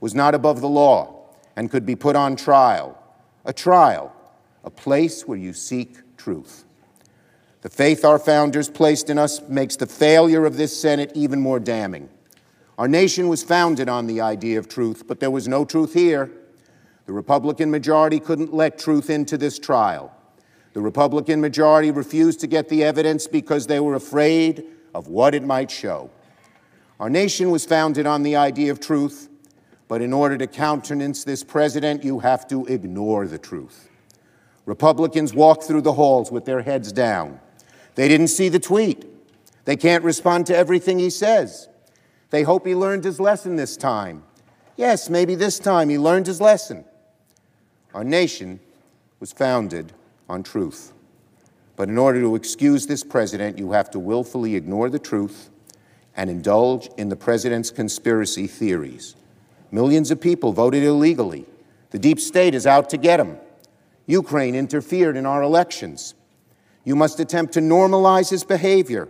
was 0.00 0.14
not 0.14 0.34
above 0.34 0.60
the 0.60 0.68
law 0.68 1.26
and 1.56 1.70
could 1.70 1.84
be 1.84 1.96
put 1.96 2.16
on 2.16 2.36
trial. 2.36 2.96
A 3.44 3.52
trial, 3.52 4.14
a 4.64 4.70
place 4.70 5.26
where 5.26 5.38
you 5.38 5.52
seek 5.52 6.16
truth. 6.16 6.64
The 7.62 7.68
faith 7.68 8.04
our 8.04 8.18
founders 8.18 8.70
placed 8.70 9.10
in 9.10 9.18
us 9.18 9.40
makes 9.48 9.76
the 9.76 9.86
failure 9.86 10.46
of 10.46 10.56
this 10.56 10.80
Senate 10.80 11.12
even 11.14 11.40
more 11.40 11.58
damning. 11.58 12.08
Our 12.78 12.86
nation 12.86 13.28
was 13.28 13.42
founded 13.42 13.88
on 13.88 14.06
the 14.06 14.20
idea 14.20 14.58
of 14.58 14.68
truth, 14.68 15.04
but 15.08 15.18
there 15.18 15.30
was 15.30 15.48
no 15.48 15.64
truth 15.64 15.94
here. 15.94 16.30
The 17.06 17.12
Republican 17.12 17.70
majority 17.70 18.20
couldn't 18.20 18.54
let 18.54 18.78
truth 18.78 19.10
into 19.10 19.36
this 19.36 19.58
trial. 19.58 20.14
The 20.78 20.82
Republican 20.82 21.40
majority 21.40 21.90
refused 21.90 22.38
to 22.38 22.46
get 22.46 22.68
the 22.68 22.84
evidence 22.84 23.26
because 23.26 23.66
they 23.66 23.80
were 23.80 23.96
afraid 23.96 24.64
of 24.94 25.08
what 25.08 25.34
it 25.34 25.42
might 25.42 25.72
show. 25.72 26.08
Our 27.00 27.10
nation 27.10 27.50
was 27.50 27.66
founded 27.66 28.06
on 28.06 28.22
the 28.22 28.36
idea 28.36 28.70
of 28.70 28.78
truth, 28.78 29.28
but 29.88 30.02
in 30.02 30.12
order 30.12 30.38
to 30.38 30.46
countenance 30.46 31.24
this 31.24 31.42
president, 31.42 32.04
you 32.04 32.20
have 32.20 32.46
to 32.50 32.64
ignore 32.66 33.26
the 33.26 33.38
truth. 33.38 33.88
Republicans 34.66 35.34
walk 35.34 35.64
through 35.64 35.80
the 35.80 35.94
halls 35.94 36.30
with 36.30 36.44
their 36.44 36.62
heads 36.62 36.92
down. 36.92 37.40
They 37.96 38.06
didn't 38.06 38.28
see 38.28 38.48
the 38.48 38.60
tweet. 38.60 39.04
They 39.64 39.74
can't 39.74 40.04
respond 40.04 40.46
to 40.46 40.56
everything 40.56 41.00
he 41.00 41.10
says. 41.10 41.68
They 42.30 42.44
hope 42.44 42.64
he 42.64 42.76
learned 42.76 43.02
his 43.02 43.18
lesson 43.18 43.56
this 43.56 43.76
time. 43.76 44.22
Yes, 44.76 45.10
maybe 45.10 45.34
this 45.34 45.58
time 45.58 45.88
he 45.88 45.98
learned 45.98 46.28
his 46.28 46.40
lesson. 46.40 46.84
Our 47.94 48.04
nation 48.04 48.60
was 49.18 49.32
founded 49.32 49.92
on 50.28 50.42
truth. 50.42 50.92
But 51.76 51.88
in 51.88 51.96
order 51.96 52.20
to 52.20 52.34
excuse 52.34 52.86
this 52.86 53.04
president, 53.04 53.58
you 53.58 53.72
have 53.72 53.90
to 53.92 53.98
willfully 53.98 54.56
ignore 54.56 54.90
the 54.90 54.98
truth 54.98 55.50
and 56.16 56.28
indulge 56.28 56.88
in 56.98 57.08
the 57.08 57.16
president's 57.16 57.70
conspiracy 57.70 58.46
theories. 58.46 59.14
Millions 59.70 60.10
of 60.10 60.20
people 60.20 60.52
voted 60.52 60.82
illegally. 60.82 61.46
The 61.90 61.98
deep 61.98 62.18
state 62.18 62.54
is 62.54 62.66
out 62.66 62.90
to 62.90 62.96
get 62.96 63.18
them. 63.18 63.38
Ukraine 64.06 64.54
interfered 64.54 65.16
in 65.16 65.26
our 65.26 65.42
elections. 65.42 66.14
You 66.84 66.96
must 66.96 67.20
attempt 67.20 67.52
to 67.54 67.60
normalize 67.60 68.30
his 68.30 68.42
behavior. 68.42 69.08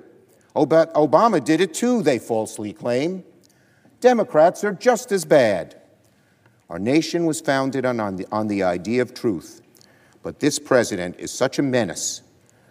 Obama 0.54 1.42
did 1.42 1.60
it 1.60 1.72
too, 1.72 2.02
they 2.02 2.18
falsely 2.18 2.72
claim. 2.72 3.25
Democrats 4.00 4.64
are 4.64 4.72
just 4.72 5.12
as 5.12 5.25
bad. 5.25 5.80
Our 6.68 6.78
nation 6.78 7.25
was 7.25 7.40
founded 7.40 7.84
on, 7.87 8.00
on, 8.00 8.16
the, 8.16 8.26
on 8.30 8.48
the 8.48 8.62
idea 8.62 9.02
of 9.02 9.14
truth, 9.14 9.62
but 10.28 10.40
this 10.40 10.58
president 10.58 11.18
is 11.18 11.30
such 11.30 11.58
a 11.58 11.62
menace, 11.62 12.20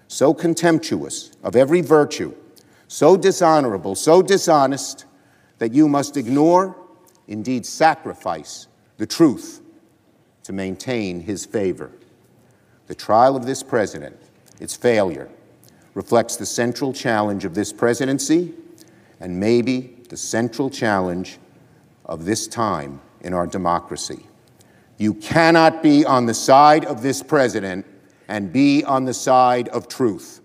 so 0.07 0.31
contemptuous 0.31 1.31
of 1.41 1.55
every 1.55 1.81
virtue, 1.81 2.31
so 2.87 3.17
dishonorable, 3.17 3.95
so 3.95 4.21
dishonest, 4.21 5.05
that 5.57 5.73
you 5.73 5.89
must 5.89 6.17
ignore, 6.17 6.77
indeed 7.27 7.65
sacrifice, 7.65 8.67
the 8.97 9.07
truth 9.07 9.59
to 10.43 10.53
maintain 10.53 11.19
his 11.19 11.47
favor. 11.47 11.89
The 12.85 12.93
trial 12.93 13.35
of 13.35 13.47
this 13.47 13.63
president, 13.63 14.17
its 14.59 14.75
failure, 14.75 15.27
reflects 15.95 16.35
the 16.35 16.45
central 16.45 16.93
challenge 16.93 17.43
of 17.43 17.55
this 17.55 17.73
presidency 17.73 18.53
and 19.19 19.39
maybe 19.39 19.97
the 20.09 20.17
central 20.17 20.69
challenge 20.69 21.39
of 22.05 22.23
this 22.23 22.45
time 22.45 23.01
in 23.21 23.33
our 23.33 23.47
democracy. 23.47 24.27
You 24.97 25.13
cannot 25.13 25.83
be 25.83 26.05
on 26.05 26.25
the 26.25 26.33
side 26.33 26.85
of 26.85 27.01
this 27.01 27.21
president 27.21 27.85
and 28.27 28.51
be 28.51 28.83
on 28.83 29.05
the 29.05 29.13
side 29.13 29.69
of 29.69 29.87
truth. 29.87 30.41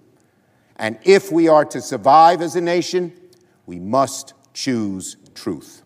And 0.77 0.99
if 1.05 1.33
we 1.33 1.49
are 1.49 1.65
to 1.67 1.81
survive 1.81 2.43
as 2.43 2.57
a 2.57 2.61
nation, 2.61 3.13
we 3.67 3.79
must 3.79 4.35
choose 4.53 5.17
truth. 5.35 5.83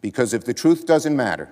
Because 0.00 0.34
if 0.34 0.44
the 0.44 0.54
truth 0.54 0.86
doesn't 0.86 1.16
matter, 1.16 1.50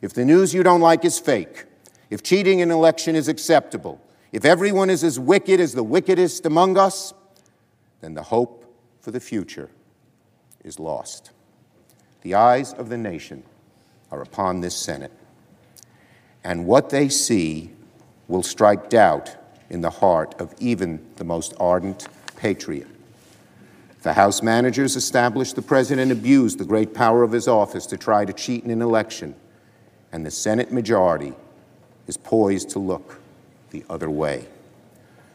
if 0.00 0.12
the 0.12 0.24
news 0.24 0.54
you 0.54 0.62
don't 0.62 0.80
like 0.80 1.04
is 1.04 1.18
fake, 1.18 1.64
if 2.10 2.22
cheating 2.22 2.60
in 2.60 2.70
an 2.70 2.76
election 2.76 3.16
is 3.16 3.28
acceptable, 3.28 4.00
if 4.32 4.44
everyone 4.44 4.90
is 4.90 5.02
as 5.02 5.18
wicked 5.18 5.58
as 5.58 5.72
the 5.72 5.82
wickedest 5.82 6.46
among 6.46 6.78
us, 6.78 7.14
then 8.00 8.14
the 8.14 8.22
hope 8.22 8.64
for 9.00 9.10
the 9.10 9.20
future 9.20 9.70
is 10.64 10.78
lost. 10.78 11.30
The 12.22 12.34
eyes 12.34 12.72
of 12.74 12.88
the 12.88 12.98
nation 12.98 13.42
are 14.10 14.22
upon 14.22 14.60
this 14.60 14.76
Senate. 14.76 15.12
And 16.48 16.64
what 16.64 16.88
they 16.88 17.10
see 17.10 17.72
will 18.26 18.42
strike 18.42 18.88
doubt 18.88 19.36
in 19.68 19.82
the 19.82 19.90
heart 19.90 20.34
of 20.40 20.54
even 20.58 21.06
the 21.16 21.24
most 21.24 21.52
ardent 21.60 22.08
patriot. 22.36 22.86
The 24.00 24.14
House 24.14 24.42
managers 24.42 24.96
established 24.96 25.56
the 25.56 25.62
president 25.62 26.10
abused 26.10 26.56
the 26.58 26.64
great 26.64 26.94
power 26.94 27.22
of 27.22 27.32
his 27.32 27.48
office 27.48 27.84
to 27.88 27.98
try 27.98 28.24
to 28.24 28.32
cheat 28.32 28.64
in 28.64 28.70
an 28.70 28.80
election, 28.80 29.34
and 30.10 30.24
the 30.24 30.30
Senate 30.30 30.72
majority 30.72 31.34
is 32.06 32.16
poised 32.16 32.70
to 32.70 32.78
look 32.78 33.20
the 33.68 33.84
other 33.90 34.08
way. 34.08 34.46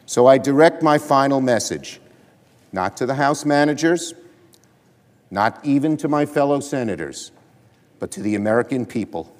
So 0.06 0.26
I 0.26 0.36
direct 0.36 0.82
my 0.82 0.98
final 0.98 1.40
message 1.40 2.00
not 2.72 2.96
to 2.96 3.06
the 3.06 3.14
House 3.14 3.44
managers, 3.44 4.14
not 5.30 5.64
even 5.64 5.96
to 5.98 6.08
my 6.08 6.26
fellow 6.26 6.58
senators, 6.58 7.30
but 8.00 8.10
to 8.10 8.20
the 8.20 8.34
American 8.34 8.84
people. 8.84 9.32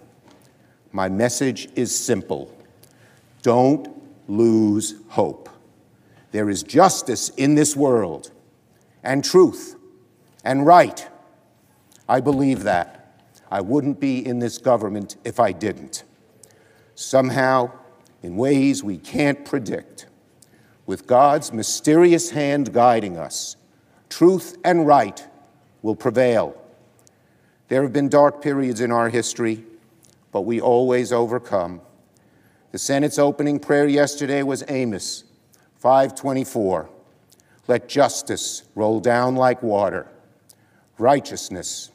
My 0.95 1.09
message 1.09 1.69
is 1.75 1.93
simple 1.93 2.57
don't 3.43 3.89
lose 4.29 4.95
hope. 5.09 5.51
There 6.31 6.49
is 6.49 6.63
justice 6.63 7.31
in 7.31 7.57
this 7.57 7.75
world, 7.77 8.31
and 9.03 9.23
truth, 9.25 9.75
and 10.45 10.65
right. 10.65 11.07
I 12.09 12.21
believe 12.21 12.63
that. 12.63 13.23
I 13.51 13.61
wouldn't 13.61 13.99
be 13.99 14.25
in 14.25 14.39
this 14.39 14.57
government 14.59 15.17
if 15.25 15.41
I 15.41 15.51
didn't. 15.51 16.05
Somehow, 16.95 17.73
in 18.23 18.37
ways 18.37 18.85
we 18.85 18.97
can't 18.97 19.45
predict, 19.45 20.07
with 20.87 21.09
God's 21.09 21.53
mysterious 21.53 22.31
hand 22.31 22.73
guiding 22.73 23.17
us, 23.17 23.57
truth 24.09 24.57
and 24.65 24.87
right 24.87 25.27
will 25.83 25.97
prevail. 25.97 26.57
There 27.67 27.83
have 27.83 27.93
been 27.93 28.09
dark 28.09 28.41
periods 28.41 28.81
in 28.81 28.93
our 28.93 29.09
history, 29.09 29.65
but 30.35 30.41
we 30.43 30.61
always 30.61 31.13
overcome. 31.13 31.81
The 32.73 32.79
Senate's 32.79 33.21
opening 33.21 33.61
prayer 33.61 33.87
yesterday 33.87 34.43
was 34.43 34.65
Amos 34.67 35.23
524. 35.77 36.91
Let 37.69 37.89
justice 37.89 38.65
roll 38.75 38.99
down 38.99 39.37
like 39.37 39.63
water, 39.63 40.09
righteousness 40.99 41.93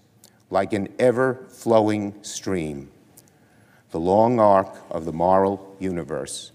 like 0.50 0.72
an 0.72 0.88
ever 1.00 1.48
flowing 1.50 2.16
stream. 2.24 2.90
The 3.92 4.00
long 4.00 4.40
arc 4.40 4.74
of 4.90 5.04
the 5.04 5.12
moral 5.12 5.76
universe, 5.78 6.54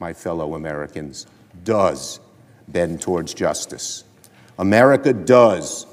my 0.00 0.12
fellow 0.12 0.54
Americans, 0.54 1.26
does 1.64 2.20
bend 2.68 3.00
towards 3.00 3.32
justice. 3.32 4.04
America 4.58 5.14
does 5.14 5.86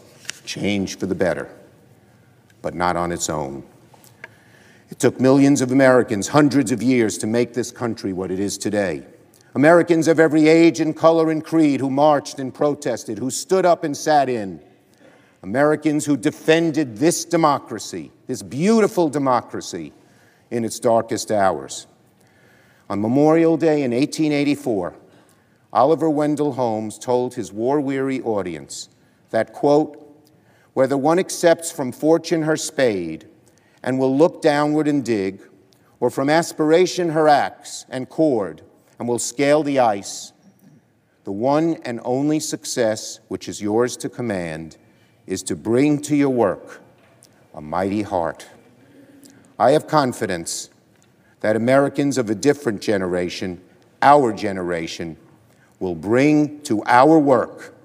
change 0.44 0.98
for 0.98 1.06
the 1.06 1.16
better, 1.16 1.48
but 2.62 2.74
not 2.76 2.98
on 2.98 3.14
its 3.14 3.30
own. 3.30 3.64
Took 5.00 5.22
millions 5.22 5.62
of 5.62 5.72
Americans 5.72 6.28
hundreds 6.28 6.74
of 6.74 6.84
years 6.84 7.18
to 7.20 7.28
make 7.28 7.54
this 7.54 7.72
country 7.72 8.12
what 8.12 8.32
it 8.32 8.40
is 8.40 8.58
today. 8.58 9.06
Americans 9.56 10.10
of 10.10 10.20
every 10.20 10.50
age 10.50 10.82
and 10.82 10.94
color 10.94 11.32
and 11.32 11.42
creed 11.42 11.80
who 11.80 11.90
marched 11.90 12.38
and 12.38 12.54
protested, 12.54 13.18
who 13.18 13.32
stood 13.32 13.66
up 13.66 13.86
and 13.86 13.96
sat 13.96 14.28
in. 14.28 14.60
Americans 15.42 16.06
who 16.06 16.18
defended 16.18 16.98
this 16.98 17.24
democracy, 17.24 18.12
this 18.28 18.44
beautiful 18.44 19.08
democracy, 19.08 19.94
in 20.52 20.66
its 20.66 20.82
darkest 20.82 21.32
hours. 21.32 21.88
On 22.90 23.00
Memorial 23.00 23.56
Day 23.56 23.84
in 23.84 23.92
1884, 23.92 24.96
Oliver 25.72 26.10
Wendell 26.10 26.52
Holmes 26.52 27.00
told 27.00 27.36
his 27.36 27.54
war 27.54 27.80
weary 27.80 28.20
audience 28.22 28.90
that, 29.30 29.54
quote, 29.54 29.96
whether 30.74 30.98
one 30.98 31.20
accepts 31.20 31.72
from 31.72 31.94
fortune 31.94 32.42
her 32.42 32.58
spade 32.58 33.29
and 33.84 34.00
will 34.00 34.16
look 34.16 34.42
downward 34.42 34.88
and 34.88 35.04
dig, 35.04 35.42
or 36.00 36.10
from 36.10 36.30
aspiration 36.30 37.10
her 37.10 37.28
axe 37.28 37.86
and 37.90 38.10
cord 38.10 38.62
and 38.98 39.08
will 39.08 39.20
scale 39.20 39.64
the 39.64 39.80
ice, 39.80 40.34
the 41.24 41.32
one 41.32 41.76
and 41.86 42.00
only 42.04 42.40
success 42.40 43.20
which 43.28 43.48
is 43.48 43.62
yours 43.62 43.96
to 43.98 44.10
command 44.10 44.78
is 45.28 45.44
to 45.44 45.56
bring 45.56 46.02
to 46.02 46.16
your 46.16 46.30
work 46.30 46.82
a 47.54 47.62
mighty 47.62 48.02
heart. 48.02 48.48
I 49.58 49.72
have 49.72 49.88
confidence 49.88 50.70
that 51.42 51.56
Americans 51.56 52.18
of 52.18 52.30
a 52.30 52.36
different 52.36 52.82
generation, 52.82 53.62
our 54.02 54.34
generation, 54.34 55.18
will 55.80 55.96
bring 55.96 56.62
to 56.62 56.84
our 56.86 57.18
work 57.20 57.76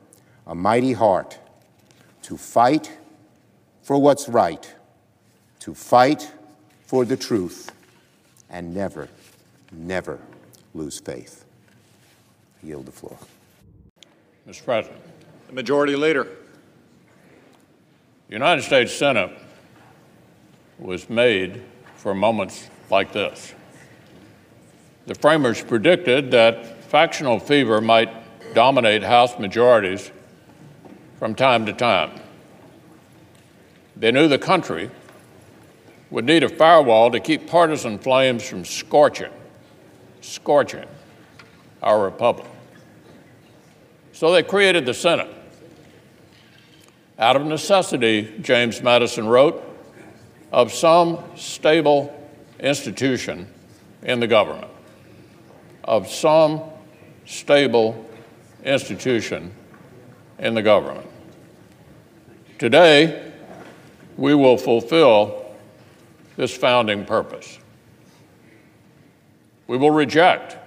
a 0.46 0.54
mighty 0.54 0.92
heart 0.92 1.38
to 2.22 2.37
fight 2.37 2.96
for 3.83 3.98
what's 3.98 4.28
right, 4.28 4.73
to 5.64 5.74
fight 5.74 6.31
for 6.85 7.07
the 7.07 7.16
truth, 7.16 7.72
and 8.50 8.74
never, 8.74 9.09
never 9.72 10.20
lose 10.74 11.00
faith. 11.00 11.46
I 12.62 12.66
yield 12.66 12.85
the 12.85 12.92
floor. 12.92 13.16
Mr. 14.46 14.62
President. 14.62 15.00
The 15.46 15.55
Majority 15.55 15.96
Leader. 15.96 16.24
The 18.29 18.35
United 18.35 18.61
States 18.61 18.92
Senate 18.92 19.31
was 20.79 21.09
made 21.09 21.62
for 21.96 22.14
moments 22.14 22.68
like 22.90 23.14
this. 23.14 23.55
The 25.07 25.14
framers 25.14 25.64
predicted 25.64 26.31
that 26.33 26.85
factional 26.85 27.38
fever 27.38 27.81
might 27.81 28.11
dominate 28.53 29.03
House 29.03 29.38
majorities 29.38 30.12
from 31.18 31.35
time 31.35 31.64
to 31.64 31.72
time. 31.72 32.20
They 33.96 34.12
knew 34.12 34.29
the 34.29 34.38
country 34.38 34.90
would 36.14 36.24
need 36.24 36.44
a 36.44 36.48
firewall 36.48 37.11
to 37.11 37.18
keep 37.18 37.48
partisan 37.48 37.98
flames 37.98 38.48
from 38.48 38.64
scorching, 38.64 39.33
scorching 40.20 40.85
our 41.83 42.05
republic. 42.05 42.46
So 44.12 44.31
they 44.31 44.44
created 44.44 44.87
the 44.87 44.94
Senate. 44.94 45.29
Out 47.18 47.35
of 47.35 47.44
necessity, 47.44 48.33
James 48.42 48.81
Madison 48.81 49.27
wrote, 49.27 49.61
of 50.53 50.72
some 50.72 51.18
stable 51.35 52.16
institution 52.61 53.48
in 54.05 54.20
the 54.20 54.29
government, 54.29 54.70
of 55.83 56.09
some 56.09 56.62
stable 57.27 58.09
institution 58.62 59.53
in 60.38 60.55
the 60.55 60.62
government. 60.62 61.09
Today, 62.61 63.33
we 64.16 64.37
will 64.37 64.57
fulfill 64.57 65.43
this 66.36 66.56
founding 66.56 67.04
purpose. 67.04 67.58
We 69.66 69.76
will 69.76 69.90
reject 69.90 70.58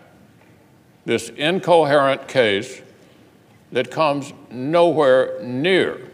this 1.06 1.30
incoherent 1.30 2.28
case 2.28 2.82
that 3.72 3.92
comes 3.92 4.34
nowhere 4.50 5.42
near, 5.44 6.10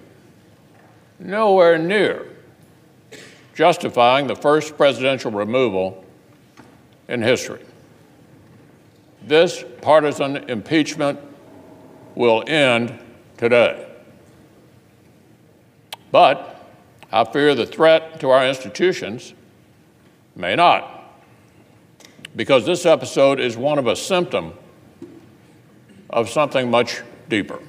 nowhere 1.19 1.77
near 1.77 2.33
justifying 3.53 4.27
the 4.27 4.35
first 4.35 4.77
presidential 4.77 5.31
removal 5.31 6.03
in 7.07 7.21
history. 7.21 7.61
This 9.21 9.63
partisan 9.81 10.37
impeachment 10.49 11.19
will 12.15 12.43
end 12.47 12.99
today. 13.37 13.87
But 16.11 16.67
I 17.11 17.23
fear 17.23 17.55
the 17.55 17.65
threat 17.65 18.19
to 18.19 18.29
our 18.29 18.45
institutions 18.45 19.33
may 20.35 20.55
not, 20.55 21.21
because 22.35 22.65
this 22.65 22.85
episode 22.85 23.39
is 23.39 23.55
one 23.55 23.77
of 23.77 23.87
a 23.87 23.95
symptom 23.95 24.53
of 26.09 26.29
something 26.29 26.69
much 26.69 27.01
deeper. 27.29 27.59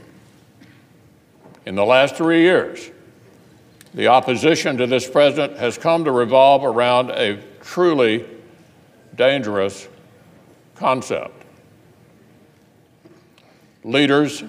In 1.67 1.75
the 1.75 1.85
last 1.85 2.17
three 2.17 2.43
years, 2.43 2.91
the 3.95 4.09
opposition 4.09 4.77
to 4.79 4.87
this 4.87 5.09
president 5.09 5.59
has 5.59 5.79
come 5.79 6.05
to 6.05 6.13
revolve 6.13 6.65
around 6.65 7.11
a 7.11 7.43
truly 7.61 8.27
dangerous 9.15 9.89
concept 10.75 11.45
leaders 13.85 14.43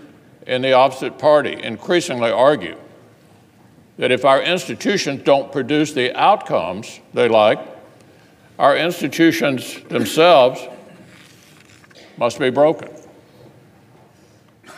in 0.47 0.61
the 0.61 0.73
opposite 0.73 1.19
party 1.19 1.61
increasingly 1.61 2.31
argue 2.31 2.77
that 3.97 4.11
if 4.11 4.25
our 4.25 4.41
institutions 4.41 5.21
don't 5.23 5.51
produce 5.51 5.93
the 5.93 6.15
outcomes 6.17 6.99
they 7.13 7.27
like, 7.27 7.59
our 8.57 8.75
institutions 8.77 9.81
themselves 9.89 10.61
must 12.17 12.39
be 12.39 12.49
broken. 12.49 12.89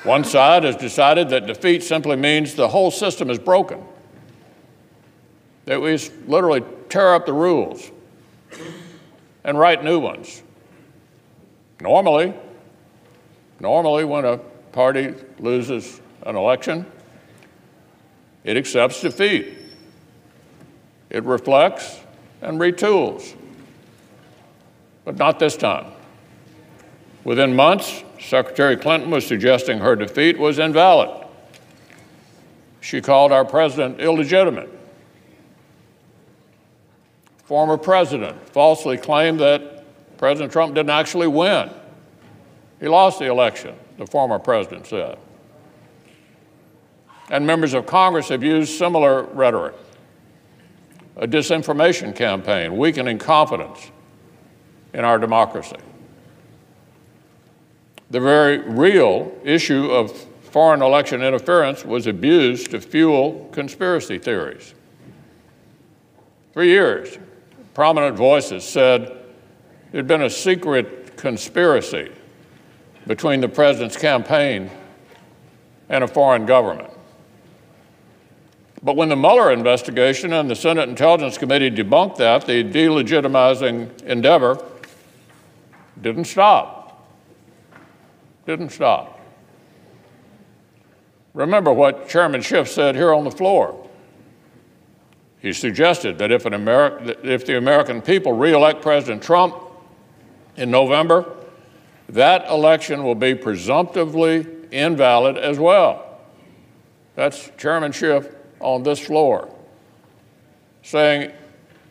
One 0.03 0.23
side 0.23 0.63
has 0.63 0.75
decided 0.75 1.29
that 1.29 1.47
defeat 1.47 1.83
simply 1.83 2.15
means 2.15 2.55
the 2.55 2.67
whole 2.67 2.91
system 2.91 3.29
is 3.29 3.39
broken, 3.39 3.83
that 5.65 5.81
we 5.81 5.97
literally 6.25 6.63
tear 6.89 7.13
up 7.13 7.25
the 7.25 7.33
rules 7.33 7.91
and 9.43 9.59
write 9.59 9.83
new 9.83 9.99
ones. 9.99 10.41
Normally, 11.81 12.33
Normally, 13.59 14.05
when 14.05 14.25
a 14.25 14.37
party 14.71 15.13
loses 15.39 15.99
an 16.25 16.35
election, 16.35 16.85
it 18.43 18.55
accepts 18.55 19.01
defeat. 19.01 19.57
It 21.09 21.23
reflects 21.23 21.99
and 22.41 22.59
retools. 22.59 23.35
But 25.07 25.15
not 25.15 25.39
this 25.39 25.55
time. 25.55 25.85
Within 27.23 27.55
months, 27.55 28.03
Secretary 28.19 28.75
Clinton 28.75 29.09
was 29.09 29.25
suggesting 29.25 29.79
her 29.79 29.95
defeat 29.95 30.37
was 30.37 30.59
invalid. 30.59 31.25
She 32.81 32.99
called 32.99 33.31
our 33.31 33.45
president 33.45 34.01
illegitimate. 34.01 34.69
Former 37.45 37.77
president 37.77 38.49
falsely 38.49 38.97
claimed 38.97 39.39
that 39.39 39.85
President 40.17 40.51
Trump 40.51 40.75
didn't 40.75 40.89
actually 40.89 41.27
win. 41.27 41.69
He 42.81 42.89
lost 42.89 43.19
the 43.19 43.27
election, 43.27 43.75
the 43.97 44.07
former 44.07 44.39
president 44.39 44.87
said. 44.87 45.17
And 47.29 47.47
members 47.47 47.73
of 47.73 47.85
Congress 47.85 48.27
have 48.27 48.43
used 48.43 48.77
similar 48.77 49.23
rhetoric 49.23 49.73
a 51.15 51.25
disinformation 51.25 52.13
campaign, 52.13 52.75
weakening 52.75 53.19
confidence 53.19 53.89
in 54.97 55.05
our 55.05 55.19
democracy. 55.19 55.77
The 58.09 58.19
very 58.19 58.57
real 58.57 59.31
issue 59.43 59.91
of 59.91 60.11
foreign 60.11 60.81
election 60.81 61.21
interference 61.21 61.85
was 61.85 62.07
abused 62.07 62.71
to 62.71 62.81
fuel 62.81 63.47
conspiracy 63.51 64.17
theories. 64.17 64.73
For 66.51 66.63
years, 66.63 67.19
prominent 67.75 68.17
voices 68.17 68.63
said 68.63 69.23
there'd 69.91 70.07
been 70.07 70.23
a 70.23 70.29
secret 70.31 71.15
conspiracy 71.15 72.11
between 73.05 73.39
the 73.39 73.49
president's 73.49 73.97
campaign 73.97 74.71
and 75.89 76.03
a 76.03 76.07
foreign 76.07 76.47
government. 76.47 76.89
But 78.81 78.95
when 78.95 79.09
the 79.09 79.15
Mueller 79.15 79.51
investigation 79.51 80.33
and 80.33 80.49
the 80.49 80.55
Senate 80.55 80.89
Intelligence 80.89 81.37
Committee 81.37 81.69
debunked 81.69 82.17
that, 82.17 82.47
the 82.47 82.63
delegitimizing 82.63 84.01
endeavor 84.03 84.63
didn't 86.01 86.25
stop. 86.25 87.07
Didn't 88.45 88.69
stop. 88.69 89.19
Remember 91.33 91.71
what 91.71 92.09
Chairman 92.09 92.41
Schiff 92.41 92.69
said 92.69 92.95
here 92.95 93.13
on 93.13 93.23
the 93.23 93.31
floor. 93.31 93.87
He 95.39 95.53
suggested 95.53 96.17
that 96.17 96.31
if, 96.31 96.45
an 96.45 96.53
Ameri- 96.53 97.23
if 97.23 97.45
the 97.45 97.57
American 97.57 98.01
people 98.01 98.33
reelect 98.33 98.81
President 98.81 99.21
Trump 99.21 99.55
in 100.55 100.71
November, 100.71 101.31
that 102.09 102.49
election 102.49 103.03
will 103.03 103.15
be 103.15 103.35
presumptively 103.35 104.47
invalid 104.71 105.37
as 105.37 105.59
well. 105.59 106.21
That's 107.15 107.51
Chairman 107.57 107.91
Schiff 107.91 108.33
on 108.59 108.83
this 108.83 108.99
floor 108.99 109.53
saying 110.87 111.33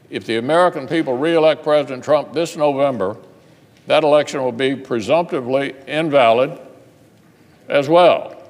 if 0.08 0.24
the 0.24 0.38
American 0.38 0.88
people 0.88 1.18
reelect 1.18 1.62
President 1.62 2.02
Trump 2.02 2.32
this 2.32 2.56
November, 2.56 3.16
that 3.86 4.04
election 4.04 4.42
will 4.42 4.52
be 4.52 4.74
presumptively 4.74 5.74
invalid 5.86 6.58
as 7.68 7.88
well. 7.88 8.42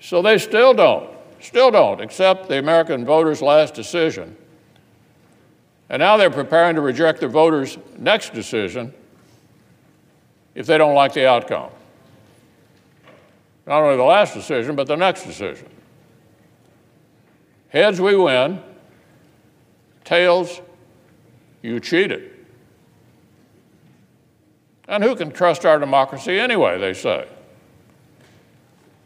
So 0.00 0.22
they 0.22 0.38
still 0.38 0.74
don't, 0.74 1.10
still 1.40 1.70
don't 1.70 2.00
accept 2.00 2.48
the 2.48 2.58
American 2.58 3.04
voters' 3.04 3.40
last 3.40 3.74
decision. 3.74 4.36
And 5.88 6.00
now 6.00 6.16
they're 6.16 6.30
preparing 6.30 6.74
to 6.76 6.80
reject 6.80 7.20
the 7.20 7.28
voters' 7.28 7.78
next 7.98 8.32
decision 8.32 8.92
if 10.54 10.66
they 10.66 10.78
don't 10.78 10.94
like 10.94 11.12
the 11.12 11.28
outcome. 11.28 11.70
Not 13.66 13.82
only 13.82 13.96
the 13.96 14.02
last 14.02 14.34
decision, 14.34 14.74
but 14.74 14.86
the 14.86 14.96
next 14.96 15.24
decision. 15.24 15.68
Heads, 17.68 18.00
we 18.00 18.16
win. 18.16 18.60
Tails, 20.04 20.60
you 21.62 21.78
cheated. 21.78 22.41
And 24.92 25.02
who 25.02 25.16
can 25.16 25.30
trust 25.30 25.64
our 25.64 25.78
democracy 25.78 26.38
anyway, 26.38 26.78
they 26.78 26.92
say. 26.92 27.26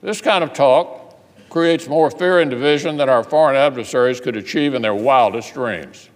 This 0.02 0.20
kind 0.20 0.42
of 0.42 0.52
talk 0.52 1.16
creates 1.48 1.86
more 1.86 2.10
fear 2.10 2.40
and 2.40 2.50
division 2.50 2.96
than 2.96 3.08
our 3.08 3.22
foreign 3.22 3.54
adversaries 3.54 4.20
could 4.20 4.36
achieve 4.36 4.74
in 4.74 4.82
their 4.82 4.96
wildest 4.96 5.54
dreams. 5.54 6.10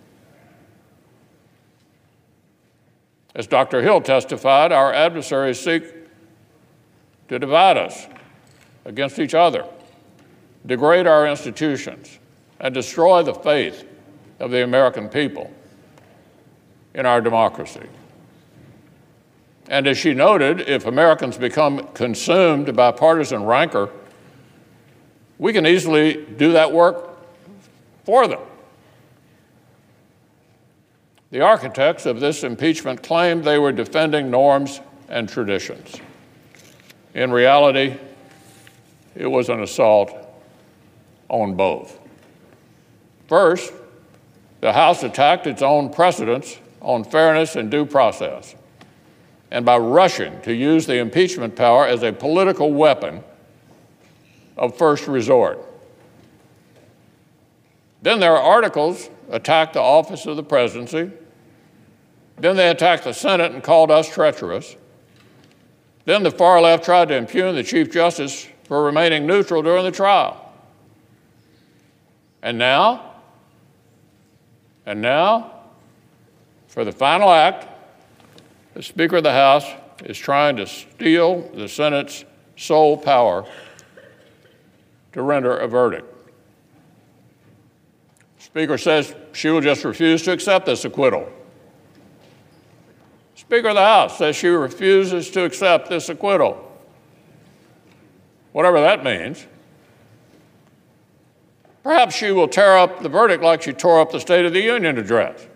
As 3.36 3.46
Dr. 3.46 3.80
Hill 3.80 4.00
testified, 4.00 4.72
our 4.72 4.92
adversaries 4.92 5.60
seek 5.60 5.84
to 7.28 7.38
divide 7.38 7.76
us 7.76 8.08
against 8.84 9.20
each 9.20 9.34
other, 9.34 9.64
degrade 10.66 11.06
our 11.06 11.28
institutions, 11.28 12.18
and 12.58 12.74
destroy 12.74 13.22
the 13.22 13.34
faith 13.34 13.84
of 14.40 14.50
the 14.50 14.64
American 14.64 15.08
people 15.08 15.48
in 16.92 17.06
our 17.06 17.20
democracy. 17.20 17.88
And 19.70 19.86
as 19.86 19.96
she 19.96 20.14
noted, 20.14 20.62
if 20.62 20.84
Americans 20.84 21.38
become 21.38 21.86
consumed 21.94 22.74
by 22.74 22.90
partisan 22.90 23.44
rancor, 23.44 23.88
we 25.38 25.52
can 25.52 25.64
easily 25.64 26.26
do 26.36 26.52
that 26.52 26.72
work 26.72 27.08
for 28.04 28.26
them. 28.26 28.40
The 31.30 31.42
architects 31.42 32.04
of 32.04 32.18
this 32.18 32.42
impeachment 32.42 33.04
claimed 33.04 33.44
they 33.44 33.58
were 33.58 33.70
defending 33.70 34.28
norms 34.28 34.80
and 35.08 35.28
traditions. 35.28 35.94
In 37.14 37.30
reality, 37.30 37.96
it 39.14 39.28
was 39.28 39.48
an 39.48 39.62
assault 39.62 40.12
on 41.28 41.54
both. 41.54 41.96
First, 43.28 43.72
the 44.60 44.72
House 44.72 45.04
attacked 45.04 45.46
its 45.46 45.62
own 45.62 45.90
precedents 45.90 46.58
on 46.80 47.04
fairness 47.04 47.54
and 47.54 47.70
due 47.70 47.86
process, 47.86 48.56
and 49.50 49.64
by 49.64 49.76
rushing 49.76 50.40
to 50.42 50.54
use 50.54 50.86
the 50.86 50.96
impeachment 50.96 51.56
power 51.56 51.86
as 51.86 52.02
a 52.02 52.12
political 52.12 52.72
weapon 52.72 53.22
of 54.56 54.76
first 54.76 55.08
resort. 55.08 55.66
Then 58.02 58.20
their 58.20 58.36
articles 58.36 59.10
attacked 59.30 59.74
the 59.74 59.80
office 59.80 60.26
of 60.26 60.36
the 60.36 60.42
presidency. 60.42 61.10
Then 62.38 62.56
they 62.56 62.68
attacked 62.68 63.04
the 63.04 63.12
Senate 63.12 63.52
and 63.52 63.62
called 63.62 63.90
us 63.90 64.08
treacherous. 64.08 64.76
Then 66.04 66.22
the 66.22 66.30
far 66.30 66.60
left 66.60 66.84
tried 66.84 67.08
to 67.08 67.16
impugn 67.16 67.54
the 67.54 67.62
Chief 67.62 67.92
Justice 67.92 68.48
for 68.64 68.84
remaining 68.84 69.26
neutral 69.26 69.62
during 69.62 69.84
the 69.84 69.90
trial. 69.90 70.52
And 72.42 72.56
now, 72.56 73.16
and 74.86 75.02
now, 75.02 75.52
for 76.68 76.84
the 76.84 76.92
final 76.92 77.30
act, 77.30 77.66
the 78.74 78.82
Speaker 78.82 79.16
of 79.16 79.24
the 79.24 79.32
House 79.32 79.66
is 80.04 80.18
trying 80.18 80.56
to 80.56 80.66
steal 80.66 81.42
the 81.54 81.68
Senate's 81.68 82.24
sole 82.56 82.96
power 82.96 83.46
to 85.12 85.22
render 85.22 85.56
a 85.56 85.66
verdict. 85.66 86.06
Speaker 88.38 88.78
says 88.78 89.14
she 89.32 89.48
will 89.48 89.60
just 89.60 89.84
refuse 89.84 90.22
to 90.22 90.32
accept 90.32 90.66
this 90.66 90.84
acquittal. 90.84 91.30
Speaker 93.34 93.68
of 93.68 93.74
the 93.74 93.80
House 93.80 94.18
says 94.18 94.36
she 94.36 94.48
refuses 94.48 95.30
to 95.30 95.44
accept 95.44 95.88
this 95.88 96.08
acquittal. 96.08 96.66
Whatever 98.52 98.80
that 98.80 99.04
means. 99.04 99.46
Perhaps 101.82 102.14
she 102.14 102.30
will 102.30 102.48
tear 102.48 102.76
up 102.76 103.02
the 103.02 103.08
verdict 103.08 103.42
like 103.42 103.62
she 103.62 103.72
tore 103.72 104.00
up 104.00 104.12
the 104.12 104.20
State 104.20 104.44
of 104.44 104.52
the 104.52 104.60
Union 104.60 104.98
address. 104.98 105.46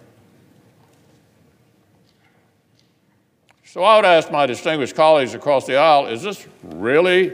So 3.74 3.82
I 3.82 3.96
would 3.96 4.04
ask 4.04 4.30
my 4.30 4.46
distinguished 4.46 4.94
colleagues 4.94 5.34
across 5.34 5.66
the 5.66 5.76
aisle 5.76 6.06
is 6.06 6.22
this 6.22 6.46
really, 6.62 7.32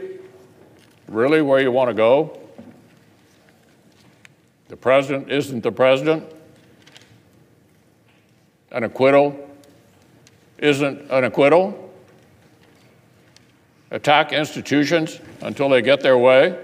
really 1.07 1.39
where 1.43 1.61
you 1.61 1.71
want 1.71 1.91
to 1.91 1.93
go? 1.93 2.39
The 4.69 4.75
president 4.75 5.31
isn't 5.31 5.61
the 5.61 5.71
president? 5.71 6.23
An 8.71 8.83
acquittal 8.83 9.51
isn't 10.57 11.11
an 11.11 11.25
acquittal? 11.25 11.93
Attack 13.91 14.33
institutions 14.33 15.19
until 15.41 15.69
they 15.69 15.83
get 15.83 16.01
their 16.01 16.17
way? 16.17 16.57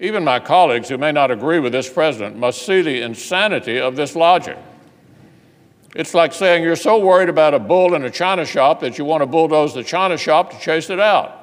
Even 0.00 0.24
my 0.24 0.40
colleagues 0.40 0.88
who 0.88 0.98
may 0.98 1.12
not 1.12 1.30
agree 1.30 1.60
with 1.60 1.70
this 1.70 1.88
president 1.88 2.36
must 2.36 2.66
see 2.66 2.82
the 2.82 3.00
insanity 3.00 3.78
of 3.78 3.94
this 3.94 4.16
logic. 4.16 4.58
It's 5.94 6.12
like 6.14 6.32
saying 6.32 6.62
you're 6.62 6.76
so 6.76 6.98
worried 6.98 7.28
about 7.28 7.54
a 7.54 7.58
bull 7.58 7.94
in 7.94 8.04
a 8.04 8.10
china 8.10 8.44
shop 8.44 8.80
that 8.80 8.98
you 8.98 9.04
want 9.04 9.22
to 9.22 9.26
bulldoze 9.26 9.74
the 9.74 9.82
china 9.82 10.18
shop 10.18 10.50
to 10.50 10.58
chase 10.58 10.90
it 10.90 11.00
out. 11.00 11.34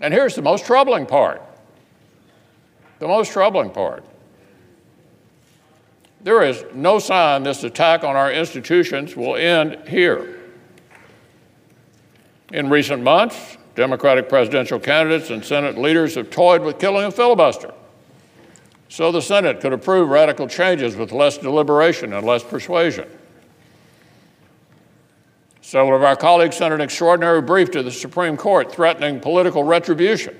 And 0.00 0.12
here's 0.12 0.34
the 0.34 0.42
most 0.42 0.66
troubling 0.66 1.06
part 1.06 1.42
the 2.98 3.06
most 3.06 3.30
troubling 3.32 3.70
part. 3.70 4.04
There 6.22 6.42
is 6.42 6.64
no 6.74 6.98
sign 6.98 7.42
this 7.42 7.62
attack 7.62 8.04
on 8.04 8.16
our 8.16 8.32
institutions 8.32 9.14
will 9.14 9.36
end 9.36 9.86
here. 9.86 10.40
In 12.52 12.70
recent 12.70 13.02
months, 13.02 13.58
Democratic 13.74 14.28
presidential 14.28 14.80
candidates 14.80 15.28
and 15.28 15.44
Senate 15.44 15.76
leaders 15.76 16.14
have 16.14 16.30
toyed 16.30 16.62
with 16.62 16.78
killing 16.78 17.04
a 17.04 17.10
filibuster 17.10 17.74
so 18.88 19.10
the 19.10 19.22
Senate 19.22 19.60
could 19.60 19.72
approve 19.72 20.08
radical 20.08 20.48
changes 20.48 20.96
with 20.96 21.12
less 21.12 21.38
deliberation 21.38 22.12
and 22.12 22.26
less 22.26 22.42
persuasion. 22.42 23.08
Several 25.60 25.96
of 25.96 26.04
our 26.04 26.14
colleagues 26.14 26.56
sent 26.56 26.72
an 26.72 26.80
extraordinary 26.80 27.42
brief 27.42 27.72
to 27.72 27.82
the 27.82 27.90
Supreme 27.90 28.36
Court 28.36 28.70
threatening 28.70 29.18
political 29.18 29.64
retribution 29.64 30.36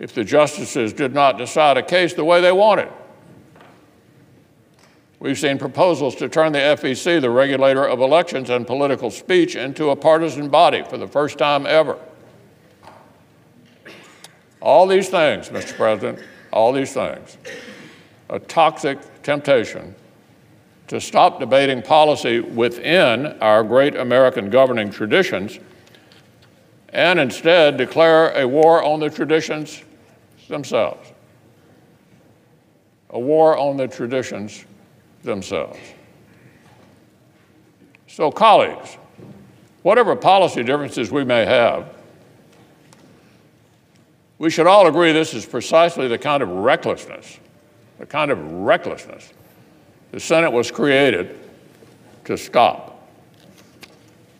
if 0.00 0.14
the 0.14 0.24
justices 0.24 0.92
did 0.92 1.14
not 1.14 1.38
decide 1.38 1.76
a 1.76 1.82
case 1.82 2.14
the 2.14 2.24
way 2.24 2.40
they 2.40 2.50
wanted. 2.50 2.88
We've 5.20 5.38
seen 5.38 5.58
proposals 5.58 6.16
to 6.16 6.28
turn 6.30 6.52
the 6.52 6.58
FEC, 6.58 7.20
the 7.20 7.30
regulator 7.30 7.86
of 7.86 8.00
elections 8.00 8.48
and 8.48 8.66
political 8.66 9.10
speech, 9.10 9.54
into 9.54 9.90
a 9.90 9.96
partisan 9.96 10.48
body 10.48 10.82
for 10.82 10.96
the 10.96 11.06
first 11.06 11.36
time 11.36 11.66
ever. 11.66 11.98
All 14.62 14.86
these 14.86 15.10
things, 15.10 15.50
Mr. 15.50 15.76
President, 15.76 16.18
all 16.52 16.72
these 16.72 16.92
things, 16.92 17.36
a 18.28 18.38
toxic 18.38 18.98
temptation 19.22 19.94
to 20.88 21.00
stop 21.00 21.38
debating 21.38 21.82
policy 21.82 22.40
within 22.40 23.26
our 23.40 23.62
great 23.62 23.94
American 23.94 24.50
governing 24.50 24.90
traditions 24.90 25.58
and 26.88 27.20
instead 27.20 27.76
declare 27.76 28.32
a 28.36 28.46
war 28.46 28.82
on 28.82 28.98
the 28.98 29.08
traditions 29.08 29.84
themselves. 30.48 31.12
A 33.10 33.18
war 33.20 33.56
on 33.56 33.76
the 33.76 33.86
traditions 33.86 34.64
themselves. 35.22 35.78
So, 38.08 38.32
colleagues, 38.32 38.98
whatever 39.82 40.16
policy 40.16 40.64
differences 40.64 41.12
we 41.12 41.24
may 41.24 41.44
have, 41.44 41.94
we 44.40 44.48
should 44.48 44.66
all 44.66 44.86
agree 44.86 45.12
this 45.12 45.34
is 45.34 45.44
precisely 45.44 46.08
the 46.08 46.16
kind 46.16 46.42
of 46.42 46.48
recklessness, 46.48 47.38
the 47.98 48.06
kind 48.06 48.30
of 48.30 48.52
recklessness 48.52 49.32
the 50.12 50.18
Senate 50.18 50.50
was 50.50 50.70
created 50.70 51.38
to 52.24 52.36
stop. 52.36 53.08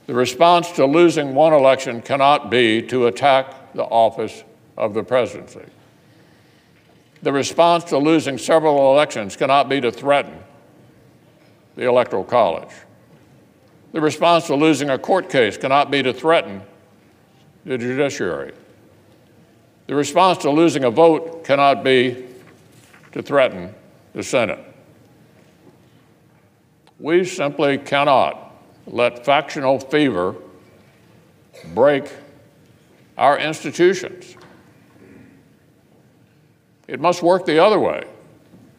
The 0.07 0.15
response 0.15 0.73
to 0.73 0.87
losing 0.87 1.35
one 1.35 1.53
election 1.53 2.03
cannot 2.03 2.51
be 2.51 2.83
to 2.89 3.07
attack 3.07 3.75
the 3.75 3.85
office 3.85 4.43
of 4.77 4.95
the 4.95 5.05
presidency. 5.05 5.65
The 7.23 7.33
response 7.33 7.85
to 7.85 7.99
losing 7.99 8.39
several 8.39 8.93
elections 8.93 9.37
cannot 9.37 9.69
be 9.69 9.81
to 9.83 9.93
threaten 9.93 10.37
the 11.77 11.85
Electoral 11.85 12.25
College. 12.25 12.73
The 13.93 14.01
response 14.01 14.47
to 14.47 14.55
losing 14.55 14.89
a 14.91 14.99
court 14.99 15.29
case 15.29 15.59
cannot 15.59 15.91
be 15.91 16.03
to 16.03 16.13
threaten 16.13 16.63
the 17.65 17.77
judiciary. 17.77 18.55
The 19.91 19.97
response 19.97 20.39
to 20.43 20.51
losing 20.53 20.85
a 20.85 20.91
vote 20.93 21.43
cannot 21.43 21.83
be 21.83 22.25
to 23.11 23.23
threaten 23.23 23.75
the 24.13 24.23
Senate. 24.23 24.61
We 27.01 27.25
simply 27.25 27.77
cannot 27.77 28.55
let 28.87 29.25
factional 29.25 29.81
fever 29.81 30.37
break 31.75 32.05
our 33.19 33.37
institutions. 33.37 34.37
It 36.87 37.01
must 37.01 37.21
work 37.21 37.45
the 37.45 37.59
other 37.59 37.81
way, 37.81 38.05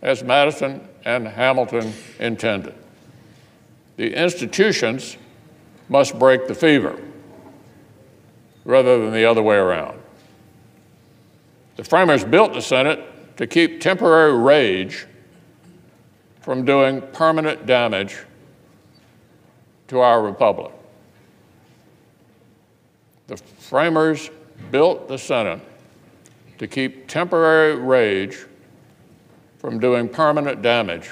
as 0.02 0.24
Madison 0.24 0.88
and 1.04 1.28
Hamilton 1.28 1.92
intended. 2.20 2.76
The 3.98 4.14
institutions 4.16 5.18
must 5.90 6.18
break 6.18 6.48
the 6.48 6.56
fever 6.56 6.98
rather 8.64 8.98
than 9.04 9.12
the 9.12 9.26
other 9.26 9.44
way 9.44 9.58
around. 9.58 10.01
The 11.82 11.90
framers 11.90 12.24
built 12.24 12.54
the 12.54 12.62
Senate 12.62 13.04
to 13.38 13.48
keep 13.48 13.82
temporary 13.82 14.38
rage 14.38 15.08
from 16.42 16.64
doing 16.64 17.02
permanent 17.12 17.66
damage 17.66 18.20
to 19.88 20.00
our 20.00 20.22
republic. 20.22 20.72
The 23.26 23.38
framers 23.38 24.30
built 24.70 25.08
the 25.08 25.18
Senate 25.18 25.60
to 26.60 26.68
keep 26.68 27.08
temporary 27.08 27.78
rage 27.78 28.46
from 29.58 29.80
doing 29.80 30.08
permanent 30.08 30.62
damage 30.62 31.10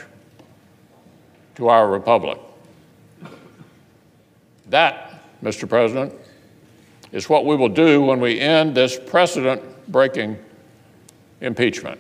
to 1.56 1.70
our 1.70 1.90
republic. 1.90 2.38
That, 4.68 5.20
Mr. 5.44 5.68
President, 5.68 6.14
is 7.12 7.28
what 7.28 7.48
we 7.48 7.56
will 7.56 7.70
do 7.70 8.04
when 8.04 8.20
we 8.20 8.40
end 8.40 8.76
this 8.76 9.00
precedent 9.00 9.64
breaking 9.88 10.38
impeachment. 11.42 12.00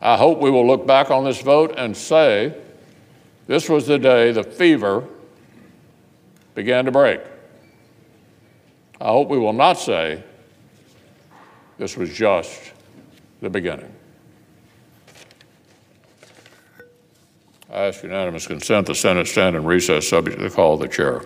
I 0.00 0.16
hope 0.16 0.38
we 0.38 0.50
will 0.50 0.66
look 0.66 0.86
back 0.86 1.10
on 1.10 1.24
this 1.24 1.40
vote 1.40 1.74
and 1.76 1.96
say 1.96 2.54
this 3.46 3.68
was 3.68 3.86
the 3.86 3.98
day 3.98 4.32
the 4.32 4.44
fever 4.44 5.04
began 6.54 6.84
to 6.84 6.90
break. 6.90 7.20
I 9.00 9.08
hope 9.08 9.28
we 9.28 9.38
will 9.38 9.52
not 9.52 9.78
say 9.78 10.22
this 11.78 11.96
was 11.96 12.12
just 12.12 12.72
the 13.40 13.50
beginning. 13.50 13.92
I 17.70 17.86
ask 17.86 18.02
unanimous 18.02 18.46
consent 18.46 18.86
the 18.86 18.94
Senate 18.94 19.26
stand 19.26 19.56
in 19.56 19.64
recess 19.64 20.08
subject 20.08 20.38
to 20.38 20.44
the 20.44 20.50
call 20.50 20.74
of 20.74 20.80
the 20.80 20.88
chair. 20.88 21.22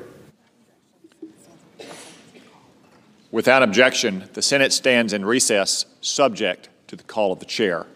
Without 3.32 3.62
objection, 3.62 4.28
the 4.32 4.42
Senate 4.42 4.72
stands 4.72 5.12
in 5.12 5.24
recess, 5.24 5.86
subject 6.00 6.68
to 6.88 6.96
the 6.96 7.04
call 7.04 7.32
of 7.32 7.38
the 7.38 7.44
chair. 7.46 7.86